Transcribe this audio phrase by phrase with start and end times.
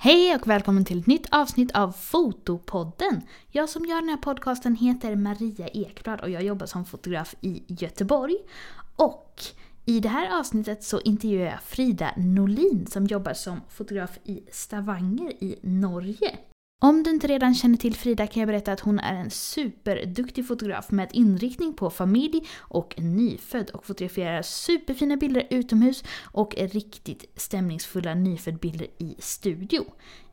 [0.00, 3.22] Hej och välkommen till ett nytt avsnitt av Fotopodden.
[3.50, 7.62] Jag som gör den här podcasten heter Maria Ekblad och jag jobbar som fotograf i
[7.66, 8.36] Göteborg.
[8.96, 9.42] Och
[9.84, 15.44] i det här avsnittet så intervjuar jag Frida Nolin som jobbar som fotograf i Stavanger
[15.44, 16.38] i Norge.
[16.80, 20.46] Om du inte redan känner till Frida kan jag berätta att hon är en superduktig
[20.48, 28.14] fotograf med inriktning på familj och nyfödd och fotograferar superfina bilder utomhus och riktigt stämningsfulla
[28.14, 29.84] nyföddbilder i studio.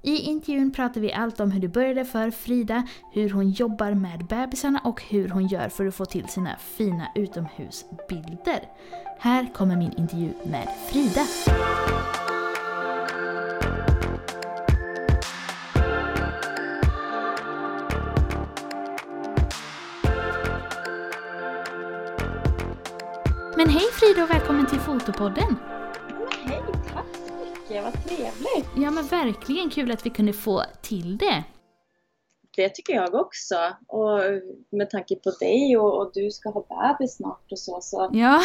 [0.01, 4.25] I intervjun pratar vi allt om hur det började för Frida, hur hon jobbar med
[4.25, 8.63] bebisarna och hur hon gör för att få till sina fina utomhusbilder.
[9.19, 11.21] Här kommer min intervju med Frida.
[23.57, 25.55] Men hej Frida och välkommen till Fotopodden!
[26.09, 26.61] Men hej,
[26.93, 28.69] tack så mycket, vad trevligt!
[28.75, 31.43] Ja men verkligen kul att vi kunde få till det.
[32.55, 33.55] Det tycker jag också.
[33.87, 34.19] Och
[34.71, 36.65] med tanke på dig och, och du ska ha
[36.97, 38.41] bebis snart och så, så Ja.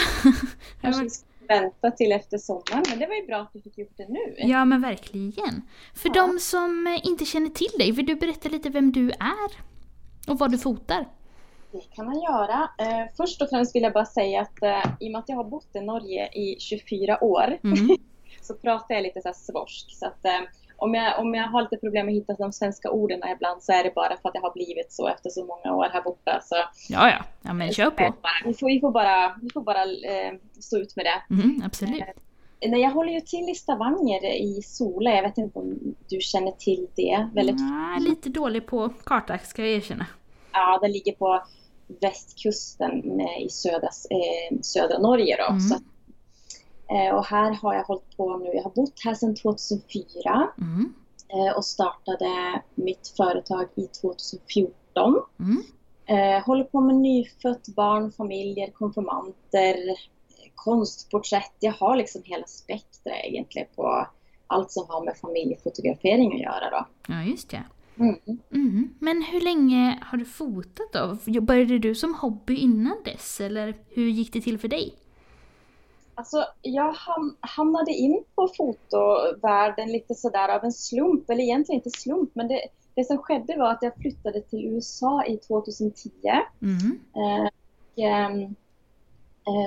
[0.81, 2.83] kanske vi ska vänta till efter sommaren.
[2.91, 4.35] Men det var ju bra att vi fick gjort det nu.
[4.39, 5.63] ja men verkligen.
[5.95, 6.27] För Ja.
[6.27, 9.51] de som inte känner till dig, vill du berätta lite vem du är?
[10.29, 11.07] Och vad du fotar?
[11.73, 12.69] Det kan man göra.
[12.79, 15.37] Eh, först och främst vill jag bara säga att eh, i och med att jag
[15.37, 17.97] har bott i Norge i 24 år Mm.
[18.43, 19.87] så pratar jag lite så här svorsk.
[19.99, 20.41] Så att, eh,
[20.77, 23.73] om, jag, om jag har lite problem med att hitta de svenska orden ibland så
[23.73, 26.41] är det bara för att det har blivit så efter så många år här borta.
[26.43, 26.55] Så
[26.89, 28.15] Ja ja, ja men kör på.
[28.45, 31.35] Vi får, vi får bara, vi får bara eh, stå ut med det.
[31.35, 32.03] Mm, absolut.
[32.67, 35.11] Nej, jag håller ju till i Stavanger i Sola.
[35.11, 37.29] Jag vet inte om du känner till det.
[37.35, 40.07] Väldigt, Ja, lite dålig på karta ska jag erkänna.
[40.53, 41.43] ja, den ligger på
[42.01, 45.37] västkusten eh, i södra, eh, södra Norge.
[45.37, 45.51] Då.
[45.51, 45.61] Mm.
[45.61, 45.75] Så,
[46.95, 48.51] eh, och här har jag hållit på nu.
[48.55, 50.95] Jag har bott här sedan 2004 Mm.
[51.57, 55.23] och startade mitt företag i 2014.
[55.41, 55.63] Mm.
[56.45, 59.77] Håller på med nyfött barn, familjer, konfirmanter,
[60.55, 61.53] konstporträtt.
[61.61, 64.07] Jag har liksom hela spektrat egentligen på
[64.47, 66.71] allt som har med familjefotografering att göra.
[66.71, 66.87] Då.
[67.09, 67.63] Ja just det.
[68.01, 68.17] Mm.
[68.55, 68.95] Mm.
[68.99, 71.41] Men hur länge har du fotat då?
[71.41, 74.95] Började du som hobby innan dess eller hur gick det till för dig?
[76.15, 81.99] Alltså, jag ham- hamnade in på fotovärlden lite sådär av en slump, eller egentligen inte
[81.99, 82.61] slump, men det,
[82.95, 86.11] det som skedde var att jag flyttade till USA i 2010.
[86.63, 86.99] Mm.
[87.15, 87.49] Eh,
[87.97, 88.51] och, eh,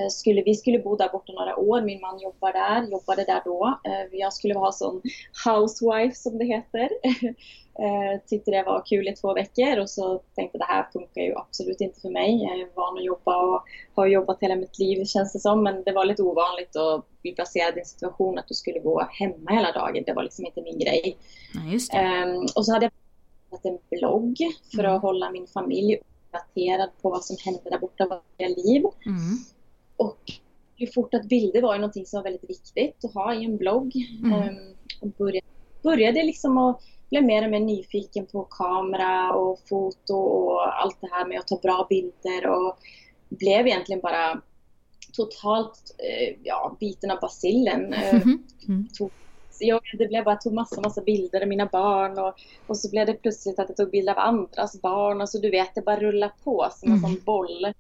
[0.10, 1.82] skulle, vi skulle bo där borta några år.
[1.82, 3.80] Min man jobbar där, jobbade där då.
[3.84, 5.02] Eh, jag skulle vara sån
[5.46, 6.90] housewife som det heter.
[7.80, 11.36] eh, tyckte det var kul i två veckor och så tänkte det här funkar ju
[11.36, 12.44] absolut inte för mig.
[12.44, 13.64] Jag är van att jobba och
[13.96, 15.64] har jobbat hela mitt liv känns det som.
[15.64, 19.08] Men det var lite ovanligt att bli placerad i en situation att du skulle gå
[19.12, 20.04] hemma hela dagen.
[20.06, 21.18] Det var liksom inte min grej.
[21.54, 21.98] Det.
[21.98, 22.94] Ehm, och så hade jag
[23.64, 24.38] en blogg
[24.76, 24.96] för Mm.
[24.96, 28.84] att hålla min familj uppdaterad på vad som hände där borta varje liv.
[29.06, 29.38] Mm.
[29.98, 30.20] Och
[30.76, 33.58] ju fort att bilder var ju någonting som var väldigt viktigt att ha i en
[33.58, 33.94] blogg.
[34.24, 34.34] Mm.
[34.42, 34.56] Ehm,
[35.02, 35.48] och började,
[35.84, 41.10] började liksom att bli mer och mer nyfiken på kamera och foto och allt det
[41.12, 42.78] här med att ta bra bilder och
[43.30, 44.42] blev egentligen bara
[45.14, 47.94] totalt eh, ja, biten av basillen.
[48.04, 48.22] Eh,
[48.68, 48.88] Mm.
[48.92, 49.10] så
[49.60, 52.34] jag, det blev bara, jag tog massa, massa bilder av mina barn och,
[52.68, 55.50] och så blev det plötsligt att jag tog bilder av andras barn och så du
[55.50, 57.12] vet, det bara rullade på som en Mm.
[57.12, 57.74] sån boll.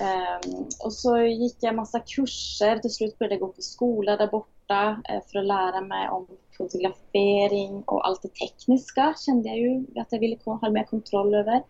[0.00, 4.26] Ehm, och så gick jag massa kurser, till slut började jag gå på skola där
[4.26, 6.26] borta eh, för att lära mig om
[6.58, 11.62] fotografering och allt det tekniska kände jag ju att jag ville ha mer kontroll över.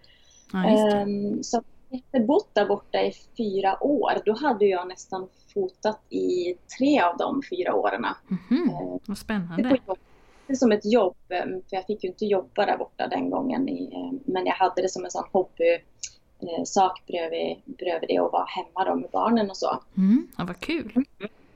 [0.53, 0.65] Ja.
[0.65, 6.55] Ehm, så efter bott där borta i fyra år, då hade jag nästan fotat i
[6.79, 8.05] tre av de fyra åren.
[8.29, 8.69] Mhm.
[8.71, 9.79] Ehm, Vad det spännande.
[9.87, 9.97] var
[10.47, 13.69] det som ett jobb, eh, för jag fick ju inte jobba där borta den gången.
[13.69, 15.79] i, eh, Men jag hade det som en sån hobby
[16.41, 19.81] eh, sak bredvid, bredvid det och vara hemma då med barnen och så.
[19.97, 20.29] Mm.
[20.39, 21.05] Ja, vad kul.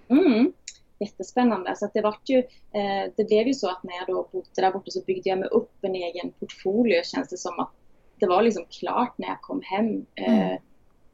[0.08, 0.52] Mm.
[0.98, 1.76] Jättespännande.
[1.76, 2.38] Så det, vart ju,
[2.72, 5.38] eh, det blev ju så att när jag då bodde där borta så byggde jag
[5.38, 7.70] mig upp en egen portfolio känns det som att
[8.18, 10.58] det var liksom klart när jag kom hem eh, Mm.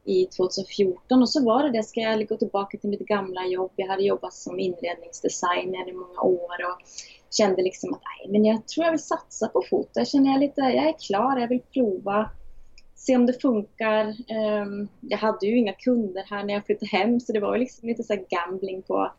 [0.05, 3.71] i 2014 och så var det det, ska jag gå tillbaka till mitt gamla jobb.
[3.75, 6.81] Jag hade jobbat som inredningsdesigner i många år och
[7.37, 9.89] kände liksom att nej, men jag tror jag vill satsa på foto.
[9.93, 12.29] Jag känner jag lite, jag är klar, jag vill prova,
[12.97, 14.15] se om det funkar.
[14.27, 17.59] Ehm, jag hade ju inga kunder här när jag flyttade hem så det var ju
[17.59, 19.11] liksom lite så här gambling på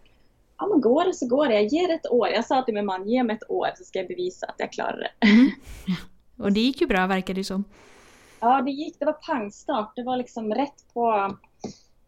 [0.58, 1.54] ja men går det så går det.
[1.54, 2.28] Jag ger ett år.
[2.28, 4.72] Jag sa till min man, ge mig ett år så ska jag bevisa att jag
[4.72, 5.26] klarar det.
[5.26, 5.50] Mm.
[6.38, 7.64] Och det gick ju bra verkar det som.
[8.40, 8.98] Ja, det gick.
[8.98, 9.92] Det var pangstart.
[9.96, 11.36] Det var liksom rätt på,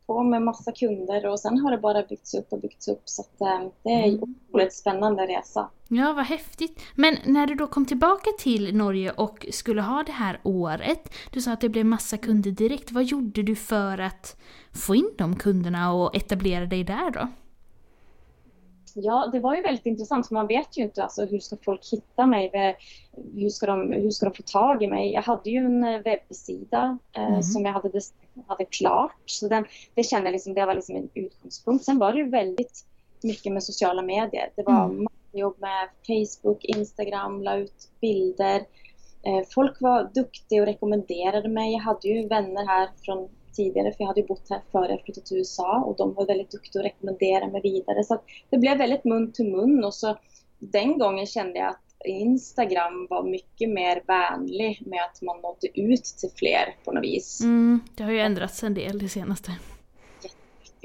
[0.06, 3.02] på med massa kunder och sen har det bara byggts upp och byggts upp.
[3.05, 4.37] Så att, eh, det är en Mm.
[4.49, 5.69] otroligt spännande resa.
[5.93, 6.81] Ja, vad häftigt.
[6.95, 11.41] Men när du då kom tillbaka till Norge och skulle ha det här året, du
[11.41, 12.93] sa att det blev massa kunder direkt.
[12.93, 14.37] Vad gjorde du för att
[14.73, 17.29] få in de kunderna och etablera dig där då?
[18.95, 21.93] Ja, det var ju väldigt intressant för man vet ju inte alltså, hur ska folk
[21.93, 22.77] hitta mig?
[23.35, 25.13] Hur ska, de, hur ska de få tag i mig?
[25.13, 27.43] Jag hade ju en eh, webbsida eh, mm.
[27.43, 28.01] som jag hade,
[28.47, 29.23] hade klart.
[29.27, 29.65] Så den,
[29.95, 31.85] det kände jag liksom, det var liksom en utgångspunkt.
[31.85, 32.85] Sen var det ju väldigt
[33.23, 34.51] mycket med sociala medier.
[34.57, 38.56] Det var mm jobb med Facebook, Instagram, la ut bilder.
[39.27, 41.73] Eh, folk var duktiga och rekommenderade mig.
[41.73, 45.03] Jag hade ju vänner här från tidigare, för jag hade ju bott här före jag
[45.05, 48.05] flyttade till USA och de var väldigt duktiga och rekommenderade mig vidare.
[48.05, 50.19] Så det blev väldigt mun till mun och så
[50.59, 56.05] den gången kände jag att Instagram var mycket mer vänlig med att man nådde ut
[56.05, 57.41] till fler på något vis.
[57.41, 59.53] Mm, det har ju ändrats en del det senaste.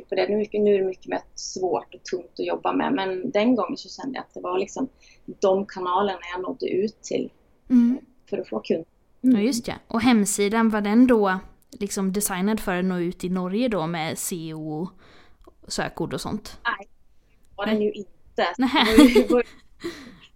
[0.06, 0.60] Jättemycket på det.
[0.60, 3.78] Nu, nu är det mycket mer svårt och tungt att jobba med men den gången
[3.78, 4.90] så kände jag att det var liksom
[5.25, 7.31] de kanalerna jag nådde ut till
[7.69, 7.98] mm.
[8.30, 8.86] för att få kunder.
[9.24, 9.36] Mm.
[9.36, 9.74] Ja just ja.
[9.88, 11.40] Och hemsidan, var den då
[11.72, 14.90] liksom designad för att nå ut i Norge då med SEO,
[15.68, 16.60] sökord och sånt?
[16.63, 16.88] Nej,
[17.50, 18.07] det var den ju inte.
[19.13, 19.44] Det var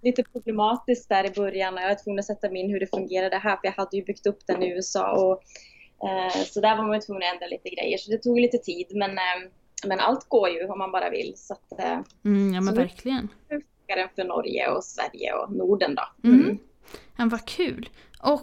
[0.02, 2.88] lite problematiskt där i början när jag var tvungen att sätta mig in hur det
[2.88, 5.44] fungerade här för jag hade ju byggt upp den i USA och
[6.46, 8.88] så där var man ju tvungen att ändra lite grejer så det tog lite tid
[8.96, 9.50] men, eh,
[9.86, 13.30] men allt går ju om man bara vill så att eh, mm, Ja men verkligen.
[13.50, 16.30] Nu funkar den för Norge och Sverige och Norden då.
[16.30, 16.42] Mm.
[16.42, 16.58] Mm.
[17.18, 17.90] Ja, vad kul!
[18.24, 18.42] Och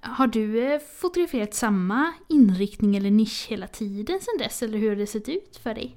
[0.00, 4.62] har du eh, fotograferat samma inriktning eller nisch hela tiden sedan dess?
[4.62, 5.96] Eller hur har det sett ut för dig?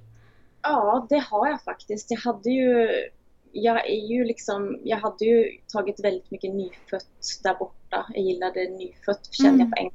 [0.61, 2.11] Ja, det har jag faktiskt.
[2.11, 2.89] Jag hade ju,
[3.51, 8.05] jag är ju liksom, jag hade ju tagit väldigt mycket nyfött där borta.
[8.13, 9.59] Jag gillade nyfött, kände mm.
[9.59, 9.91] jag på min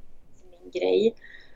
[0.73, 1.15] grej.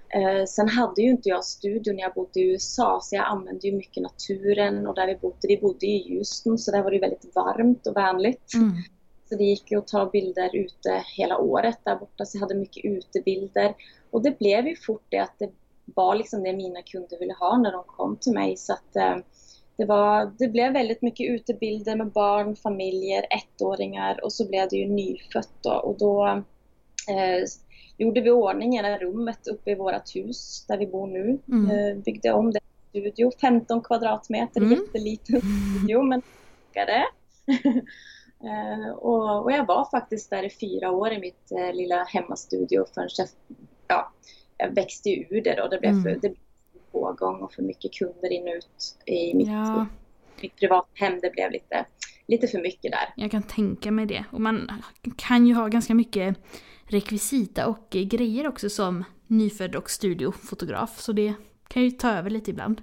[0.09, 3.67] Eh, sen hade ju inte jag studio när jag bodde i USA så jag använde
[3.67, 6.99] ju mycket naturen och där vi bodde, vi bodde i Houston så där var det
[6.99, 8.53] väldigt varmt och vänligt.
[8.53, 8.71] Mm.
[9.29, 12.55] Så det gick ju att ta bilder ute hela året där borta, så jag hade
[12.55, 13.73] mycket utebilder.
[14.11, 15.49] Och det blev ju fort det att det
[15.85, 18.57] var liksom det mina kunder ville ha när de kom till mig.
[18.57, 19.17] Så att eh,
[19.77, 24.75] det, var, det blev väldigt mycket utebilder med barn, familjer, ettåringar och så blev det
[24.75, 25.73] ju nyfött då.
[25.73, 26.27] Och då
[27.09, 27.45] eh,
[27.97, 31.39] gjorde vi ordning i det rummet uppe i vårt hus där vi bor nu.
[31.47, 31.69] Mm.
[31.69, 32.59] Eh, byggde om det
[32.89, 34.71] studio, 15 kvadratmeter, mm.
[34.71, 36.21] jätteliten studio men
[36.73, 37.05] det.
[38.43, 42.85] Eh, och, och, jag var faktiskt där i fyra år i mitt eh, lilla hemmastudio
[42.93, 43.27] förrän jag,
[43.87, 44.11] ja,
[44.57, 45.67] jag växte ur det då.
[45.67, 46.03] Det blev, mm.
[46.03, 46.35] för, det blev
[46.91, 49.85] pågång och för mycket kunder in och ut i mitt, ja.
[50.41, 51.19] mitt privathem.
[51.21, 51.85] Det blev lite,
[52.27, 53.13] lite för mycket där.
[53.15, 54.25] Jag kan tänka mig det.
[54.31, 54.71] Och man
[55.17, 56.37] kan ju ha ganska mycket
[56.87, 60.99] rekvisita och grejer också som nyfödd och studiofotograf.
[60.99, 61.33] Så det
[61.67, 62.81] kan ju ta över lite ibland.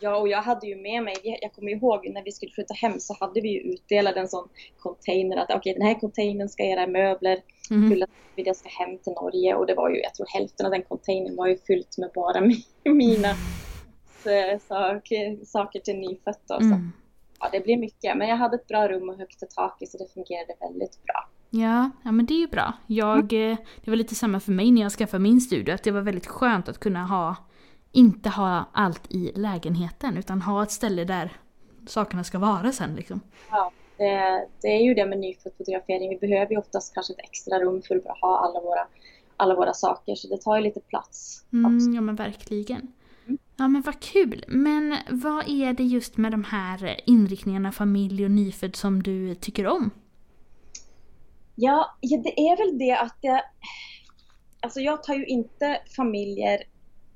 [0.00, 3.00] Ja, och jag hade ju med mig, jag kommer ihåg när vi skulle flytta hem
[3.00, 6.62] så hade vi ju utdelat en sån container att okej okay, den här containern ska
[6.62, 7.38] era möbler
[7.70, 7.90] mm.
[7.90, 10.72] fyllas vid jag ska hem till Norge och det var ju, jag tror hälften av
[10.72, 12.40] den containern var ju fyllt med bara
[12.94, 13.34] mina
[14.68, 16.56] saker, saker till nyfödda.
[16.60, 16.70] Mm.
[16.70, 16.90] Så,
[17.40, 19.98] ja, det blir mycket, men jag hade ett bra rum och högt i taket så
[19.98, 21.28] det fungerade väldigt bra.
[21.54, 22.72] Ja, ja men det är ju bra.
[22.86, 23.56] Jag, mm.
[23.84, 26.26] Det var lite samma för mig när jag skaffade min studio, att det var väldigt
[26.26, 27.36] skönt att kunna ha
[27.92, 31.32] inte ha allt i lägenheten utan ha ett ställe där
[31.86, 32.94] sakerna ska vara sen.
[32.94, 33.20] Liksom.
[33.50, 36.10] Ja, det, det är ju det med nyfotografering.
[36.10, 38.86] Vi behöver ju oftast kanske ett extra rum för att ha alla våra,
[39.36, 41.44] alla våra saker så det tar ju lite plats.
[41.52, 42.92] Mm, ja men verkligen.
[43.26, 43.38] Mm.
[43.56, 44.44] Ja men vad kul!
[44.48, 49.66] Men vad är det just med de här inriktningarna familj och nyfödd som du tycker
[49.66, 49.90] om?
[51.54, 53.40] Ja, ja det är väl det att jag...
[54.60, 56.62] Alltså jag tar ju inte familjer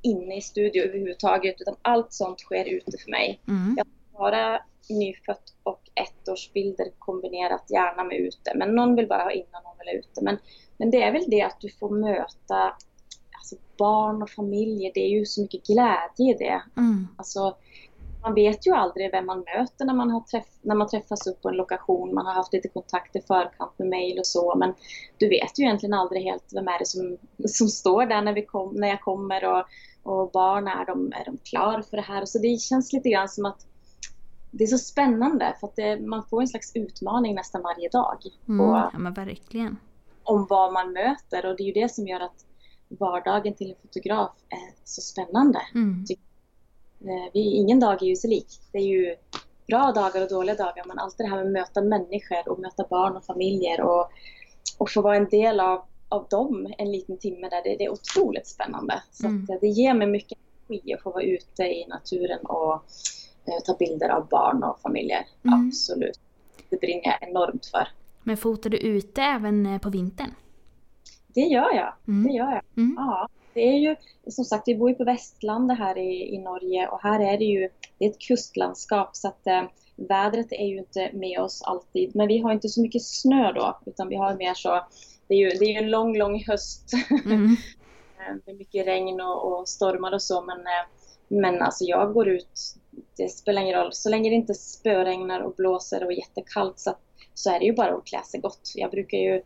[0.02, 3.40] inne i studio överhuvudtaget utan allt sånt sker ute för mig.
[3.49, 3.75] Mm.
[3.76, 8.52] Jag har bara nyfött och ettårsbilder kombinerat gärna med ute.
[8.55, 10.25] Men någon vill bara ha inne och någon vill ha ute.
[10.25, 10.38] Men,
[10.76, 12.76] men det är väl det att du får möta
[13.38, 14.90] alltså barn och familjer.
[14.95, 16.62] Det är ju så mycket glädje i det.
[16.76, 17.09] Mm.
[17.16, 17.57] Alltså,
[18.26, 21.42] man vet ju aldrig vem man möter när man, har träff när man träffas upp
[21.42, 22.14] på en lokation.
[22.14, 24.54] Man har haft lite kontakt i förkant med mail och så.
[24.56, 24.75] Men
[25.18, 27.16] du vet ju egentligen aldrig helt vem är det som,
[27.49, 29.45] som står där när, vi kom, när jag kommer.
[29.45, 29.64] Och,
[30.02, 32.25] och barn, är de, är de klara för det här?
[32.25, 33.66] Så det känns lite grann som att
[34.50, 38.18] det är så spännande för att det, man får en slags utmaning nästan varje dag.
[38.49, 39.76] Mm, och, ja men verkligen.
[40.23, 42.47] Om vad man möter och det är ju det som gör att
[42.88, 45.61] vardagen till en fotograf är så spännande.
[45.75, 46.04] Mm.
[46.11, 46.16] Eh,
[47.32, 48.46] vi, ingen dag är ju så lik.
[48.72, 49.16] Det är ju
[49.68, 52.86] bra dagar och dåliga dagar men allt det här med att möta människor och möta
[52.90, 54.10] barn och familjer och,
[54.78, 57.92] och få vara en del av av dem en liten timme där det, det är
[57.92, 59.02] otroligt spännande.
[59.10, 59.46] Så mm.
[59.60, 62.75] det ger mig mycket energi att få vara ute i naturen och
[63.44, 65.26] eh, ta bilder av barn och familjer.
[65.44, 65.68] Mm.
[65.68, 66.20] Absolut.
[66.70, 67.88] det brinner jag enormt för.
[68.22, 70.30] Men fotar du ute även eh, på vintern?
[71.26, 71.92] Det gör jag.
[72.08, 72.26] Mm.
[72.26, 72.62] Det gör jag.
[72.76, 72.94] Mm.
[72.98, 73.96] Ja, det är ju
[74.30, 77.44] som sagt, vi bor ju på Västlandet här i, i Norge och här är det
[77.44, 79.62] ju det är ett kustlandskap så att eh,
[79.96, 82.16] vädret är ju inte med oss alltid.
[82.16, 84.86] Men vi har inte så mycket snö då utan vi har mer så,
[85.26, 86.90] det är ju, det är ju en lång, lång höst
[88.28, 88.42] Mm.
[88.46, 90.86] med mycket regn och, och stormar och så men, eh,
[91.28, 92.75] men alltså jag går ut,
[93.16, 96.94] det spelar ingen roll, så länge det inte spöregnar och blåser och är jättekallt så,
[97.34, 98.72] så är det ju bara att klä sig gott.
[98.75, 99.42] Jag brukar ju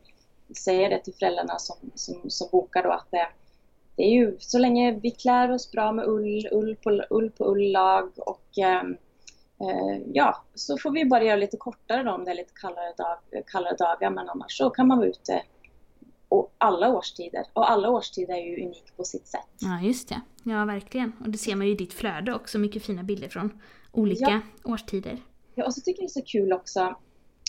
[0.65, 3.29] säga det till föräldrarna som, som, som bokar då att det,
[3.97, 7.45] det är ju så länge vi klär oss bra med ull, ull på ull, på
[7.45, 8.97] ull-lag och ehm,
[9.61, 12.95] eh, ja, så får vi bara göra lite kortare då om det är lite kallare,
[12.97, 15.43] dag, kallare dagar men annars så kan man vara ute
[16.31, 17.47] och alla årstider.
[17.53, 19.49] Och alla årstider är ju unik på sitt sätt.
[19.61, 20.21] Ja, just det.
[20.43, 21.13] Ja, verkligen.
[21.21, 25.19] Och det ser man ju i ditt flöde också, mycket fina bilder från olika årstider.
[25.55, 26.81] Ja, och så tycker jag det är så kul också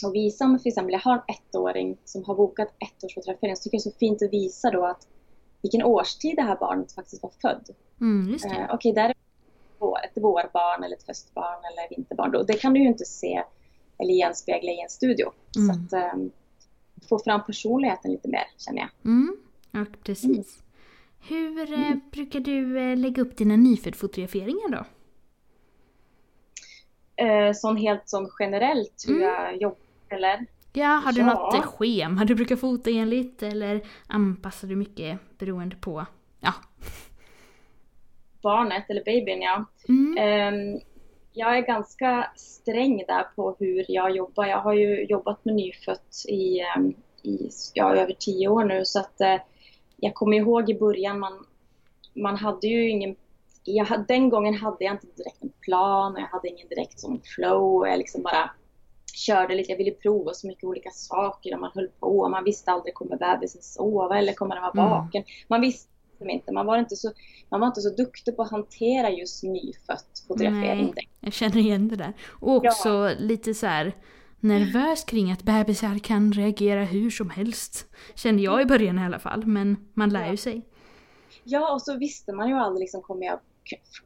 [0.06, 3.76] att visa om till exempel jag har en ettåring som har bokat ettårsfotografering så tycker
[3.76, 5.06] jag det är så fint att visa då att
[5.62, 7.68] vilken årstid det här barnet faktiskt var född.
[8.00, 8.66] Mm, just Eh.
[8.70, 9.14] Okej, där är
[10.04, 12.46] ett vårbarn eller ett höstbarn eller vinterbarn.
[12.46, 13.42] Det kan du ju inte se
[13.98, 15.32] eller genspegla i en studio.
[15.56, 15.66] Mm.
[15.74, 16.18] Så att eh,
[17.08, 18.90] få fram personligheten lite mer känner jag.
[19.04, 19.36] Mm,
[19.70, 20.58] ja, precis.
[21.28, 24.84] Hur eh, brukar du eh, lägga upp dina nyföddfotograferingar då?
[27.24, 29.28] Eh, sån helt som generellt hur Mm.
[29.28, 29.76] jag jobbar
[30.08, 31.26] eller Ja, har du Ja.
[31.26, 36.06] något eh, schema du brukar fota enligt eller anpassar du mycket beroende på?
[36.40, 36.52] Ja.
[38.42, 39.64] barnet eller babyn ja.
[39.88, 40.16] Mm.
[40.18, 40.80] Ehm,
[41.32, 44.46] jag är ganska sträng där på hur jag jobbar.
[44.46, 49.00] Jag har ju jobbat med nyfött i, ehm, i ja, över tio år nu så
[49.00, 49.36] att eh,
[49.96, 51.46] jag kommer ihåg i början man,
[52.14, 53.16] man hade ju ingen
[53.64, 57.20] jag, den gången hade jag inte direkt en plan och jag hade ingen direkt som
[57.24, 57.86] flow.
[57.88, 58.50] Jag liksom bara
[59.14, 59.70] körde lite.
[59.72, 62.28] Jag ville prova så mycket olika saker och man höll på.
[62.28, 64.90] Man visste aldrig kommer bebisen sova eller kommer den vara Mm.
[64.90, 65.24] vaken.
[65.48, 66.52] Man visste liksom inte.
[66.52, 67.12] Man var inte så,
[67.48, 70.92] man var inte så duktig på att hantera just nyfött fotografering.
[70.96, 71.08] Nej.
[71.20, 72.12] Jag känner igen det där.
[72.40, 73.92] Och också lite så här
[74.40, 77.86] nervös kring att bebisar kan reagera hur som helst.
[78.14, 80.62] Kände jag i början i alla fall, men man lär ju sig.
[81.44, 83.38] Ja, och så visste man ju aldrig liksom, kommer jag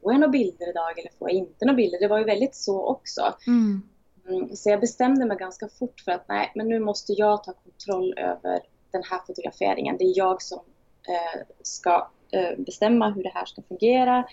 [0.03, 1.99] jag några bilder idag eller får jag inte några bilder?
[1.99, 3.21] Det var ju väldigt så också.
[3.47, 3.81] Mm.
[4.27, 7.53] Mm, så jag bestämde mig ganska fort för att nej, men nu måste jag ta
[7.53, 8.59] kontroll över
[8.91, 9.97] den här fotograferingen.
[9.97, 10.59] Det är jag som
[11.07, 14.25] eh, ska eh, bestämma hur det här ska fungera.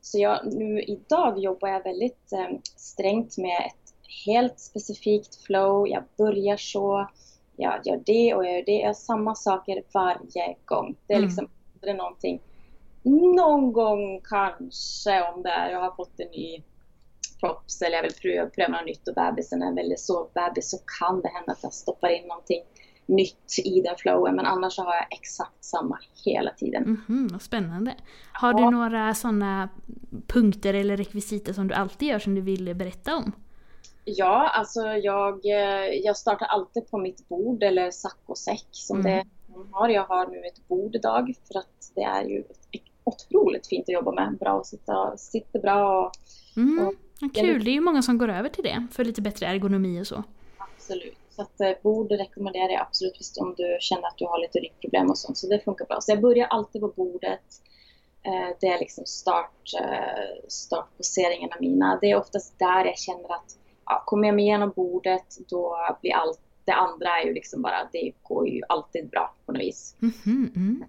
[0.00, 3.94] Så jag, nu idag jobbar jag väldigt eh, strängt med ett
[4.26, 5.88] helt specifikt flow.
[5.88, 7.08] Jag börjar så,
[7.56, 8.72] jag gör det och jag gör det.
[8.72, 10.96] Jag gör samma saker varje gång.
[11.06, 11.28] Det är Mm.
[11.28, 12.40] liksom aldrig någonting.
[13.36, 16.62] Någon gång kanske om det är, jag har fått en ny
[17.40, 21.20] props eller jag vill pröva, pröva något nytt och bebisen är väldigt sovbebis så kan
[21.20, 22.62] det hända att jag stoppar in någonting
[23.06, 26.82] nytt i den flowen men annars så har jag exakt samma hela tiden.
[27.08, 27.94] Mhm, vad spännande.
[28.32, 28.58] Har Ja.
[28.58, 29.68] du några sådana
[30.26, 33.32] punkter eller rekvisita som du alltid gör som du vill berätta om?
[34.04, 39.12] Ja, alltså jag, eh, jag startar alltid på mitt bord eller saccosäck som Mm.
[39.12, 39.88] det hon har.
[39.88, 42.44] Jag har nu ett bord idag för att det är ju
[43.04, 44.36] otroligt fint att jobba med.
[44.40, 46.12] Bra att sitta, sitter bra och
[46.56, 46.94] Mm, Och-
[47.34, 50.06] kul, det är ju många som går över till det för lite bättre ergonomi och
[50.06, 50.24] så.
[50.58, 51.16] Absolut.
[51.30, 54.58] Så att eh, bord rekommenderar jag absolut visst om du känner att du har lite
[54.58, 55.38] ryggproblem och sånt.
[55.38, 56.00] Så det funkar bra.
[56.00, 57.62] Så jag börjar alltid på bordet.
[58.22, 61.98] Eh, det är liksom start, eh, startposeringarna mina.
[62.00, 63.56] Det är oftast där jag känner att
[63.86, 67.88] ja, kommer jag mig igenom bordet då blir allt det andra är ju liksom bara,
[67.92, 69.96] det går ju alltid bra på något vis.
[69.98, 70.84] Mhm, mm.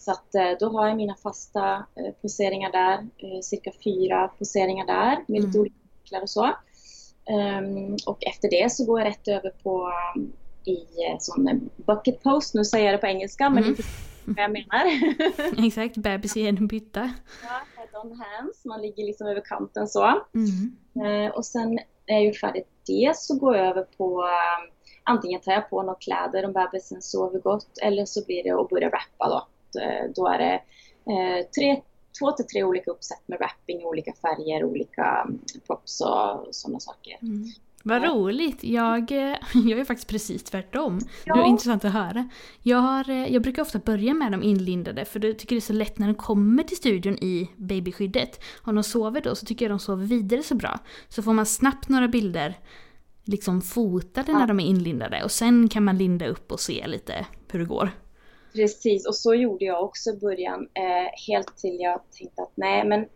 [0.00, 4.86] Så att eh, då har jag mina fasta eh, poseringar där, eh, cirka fyra poseringar
[4.86, 5.60] där med lite Mm.
[5.60, 6.44] olika vinklar och så.
[7.30, 9.92] Ehm, och efter det så går jag rätt över på
[10.64, 10.76] i
[11.18, 12.54] sån bucket post.
[12.54, 13.76] Nu säger jag det på engelska men Mm.
[13.76, 15.66] förstår vad jag menar.
[15.66, 17.12] Exakt, bebis i en bytta.
[17.42, 20.22] ja, head on hands, man ligger liksom över kanten så.
[20.34, 21.26] Mm.
[21.26, 21.70] Eh, och sen
[22.08, 24.24] när jag gjort färdigt det så går jag över på
[25.04, 28.68] antingen tar jag på några kläder om bebisen sover gott eller så blir det att
[28.68, 29.46] börja rappa då.
[29.76, 30.54] Eh, Då är det
[31.12, 31.82] eh, tre,
[32.18, 37.18] två till tre olika uppsätt med wrapping olika färger, olika um, props och sådana saker.
[37.22, 37.44] Mm.
[37.84, 38.64] Vad roligt!
[38.64, 40.98] Jag, eh, jag är faktiskt precis tvärtom.
[40.98, 41.36] Det Ja.
[41.36, 42.28] var intressant att höra.
[42.62, 45.72] Jag, har, jag brukar ofta börja med dem inlindade för jag tycker det är så
[45.72, 48.40] lätt när de kommer till studion i babyskyddet.
[48.64, 50.78] Om de sover då så tycker jag de sover vidare så bra.
[51.08, 52.58] Så får man snabbt några bilder
[53.24, 54.46] liksom fotade när Ja.
[54.46, 57.90] de är inlindade och sen kan man linda upp och se lite hur det går.
[58.52, 60.68] Precis, och så gjorde jag också i början.
[60.74, 63.06] Eh, helt till jag tänkte att nej men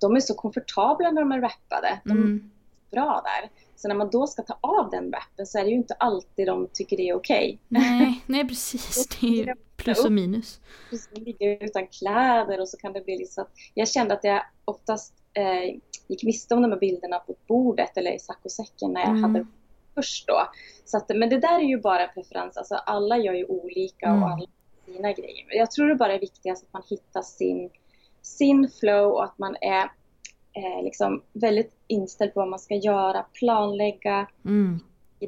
[0.00, 2.00] de är så komfortabla när de är wrappade.
[2.04, 2.50] De är Mm.
[2.90, 3.50] bra där.
[3.76, 6.46] Så när man då ska ta av den wrappen så är det ju inte alltid
[6.46, 7.58] de tycker det är okej.
[7.68, 9.08] Nej, nej precis.
[9.20, 10.60] Det är ju plus och minus.
[10.90, 13.44] Precis, ligga utan kläder och så kan det bli liksom...
[13.74, 18.12] Jag kände att jag oftast eh, gick miste om de här bilderna på bordet eller
[18.12, 19.22] i saccosäcken när jag Mm.
[19.22, 19.46] hade
[19.94, 20.48] först då.
[20.84, 22.56] Så att, men det där är ju bara preferens.
[22.56, 24.22] Alltså alla gör ju olika Mm.
[24.22, 24.46] och alla
[24.86, 25.46] sina grejer.
[25.48, 27.70] Jag tror det bara är viktigast att man hittar sin,
[28.22, 29.90] sin flow och att man är
[30.52, 34.26] eh, liksom väldigt inställd på vad man ska göra, planlägga.
[34.44, 34.80] Mm.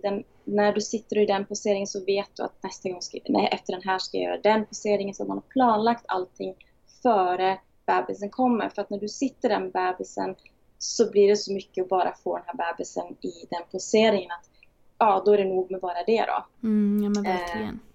[0.03, 3.49] Den, när du sitter i den poseringen så vet du att nästa gång ska, nej,
[3.53, 5.15] efter den här ska jag göra den poseringen.
[5.15, 6.55] Så att man har planlagt allting
[7.03, 8.69] före bebisen kommer.
[8.69, 10.35] För att när du sitter där med bebisen
[10.79, 14.31] så blir det så mycket att bara få den här bebisen i den poseringen.
[14.31, 14.51] Att,
[14.99, 16.47] ja, då är det nog med bara det då.
[16.69, 17.69] Mm, ja men verkligen.
[17.69, 17.94] Eh,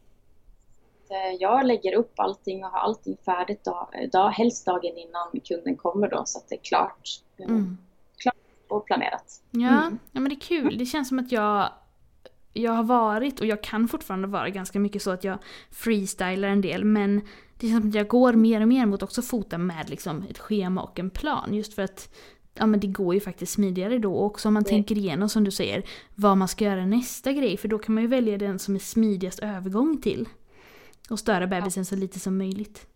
[1.40, 6.10] Jag lägger upp allting och har allting färdigt dag, dag, helst dagen innan kunden kommer
[6.10, 7.78] då så att det är klart eh, Mm.
[8.68, 9.42] och planerat.
[9.52, 10.00] Ja, Mm.
[10.12, 10.78] ja men det är kul.
[10.78, 11.70] Det känns som att jag,
[12.54, 15.38] jag har varit och jag kan fortfarande vara ganska mycket så att jag
[15.72, 17.22] freestylar en del men
[17.60, 20.38] det känns som att jag går mer och mer mot också fota med liksom ett
[20.40, 22.16] schema och en plan just för att
[22.54, 25.30] ja men det går ju faktiskt smidigare då och också om man Det- tänker igenom
[25.30, 25.84] som du säger
[26.16, 28.80] vad man ska göra nästa grej för då kan man ju välja den som är
[28.80, 30.28] smidigast övergång till.
[31.12, 32.88] Och störa bebisen så lite som möjligt.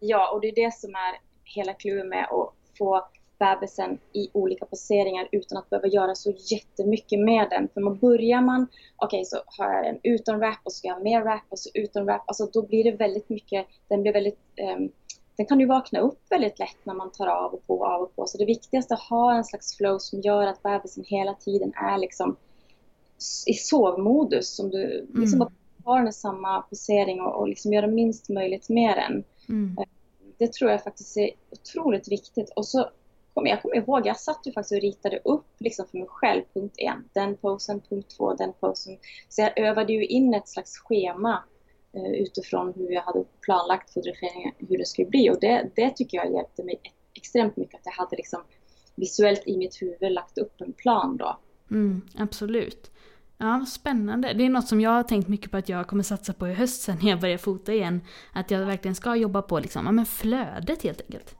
[0.00, 4.66] Ja, och det är det som är hela clouet med att få bebisen i olika
[4.66, 7.68] poseringar utan att behöva göra så jättemycket med den.
[7.74, 8.66] För man börjar man,
[8.96, 11.58] okej så har jag den utan wrap och så ska jag ha mer wrap och
[11.58, 12.22] så utan wrap.
[12.26, 14.88] Alltså då blir det väldigt mycket, den blir väldigt, ehm,
[15.36, 18.16] den kan ju vakna upp väldigt lätt när man tar av och på, av och
[18.16, 18.26] på.
[18.26, 21.72] Så det viktigaste är att ha en slags flow som gör att bebisen hela tiden
[21.74, 22.36] är liksom
[23.46, 24.56] i sovmodus.
[24.56, 25.52] Som du, liksom Mm.
[26.08, 29.76] I samma posering och, och liksom göra minst möjligt med den Mm.
[30.38, 32.52] det tror jag faktiskt är otroligt viktigt.
[32.56, 32.90] Och så
[33.34, 36.42] kommer jag kommer ihåg, jag satt ju faktiskt och ritade upp liksom för mig själv,
[36.54, 38.98] punkt en, den posen, punkt två, den posen.
[39.28, 41.44] Så jag övade ju in ett slags schema
[41.92, 45.30] eh, utifrån hur jag hade planlagt fotograferingen, hur det skulle bli.
[45.30, 46.80] Och det, det tycker jag hjälpte mig
[47.14, 48.42] extremt mycket, att jag hade liksom
[48.94, 51.38] visuellt i mitt huvud lagt upp en plan då.
[51.70, 52.90] Mm, absolut.
[53.38, 54.32] Ja, spännande.
[54.32, 56.52] Det är något som jag har tänkt mycket på att jag kommer satsa på i
[56.54, 58.00] höst sen när jag börjar fota igen.
[58.32, 61.34] Att jag verkligen ska jobba på liksom, ja, men flödet helt enkelt.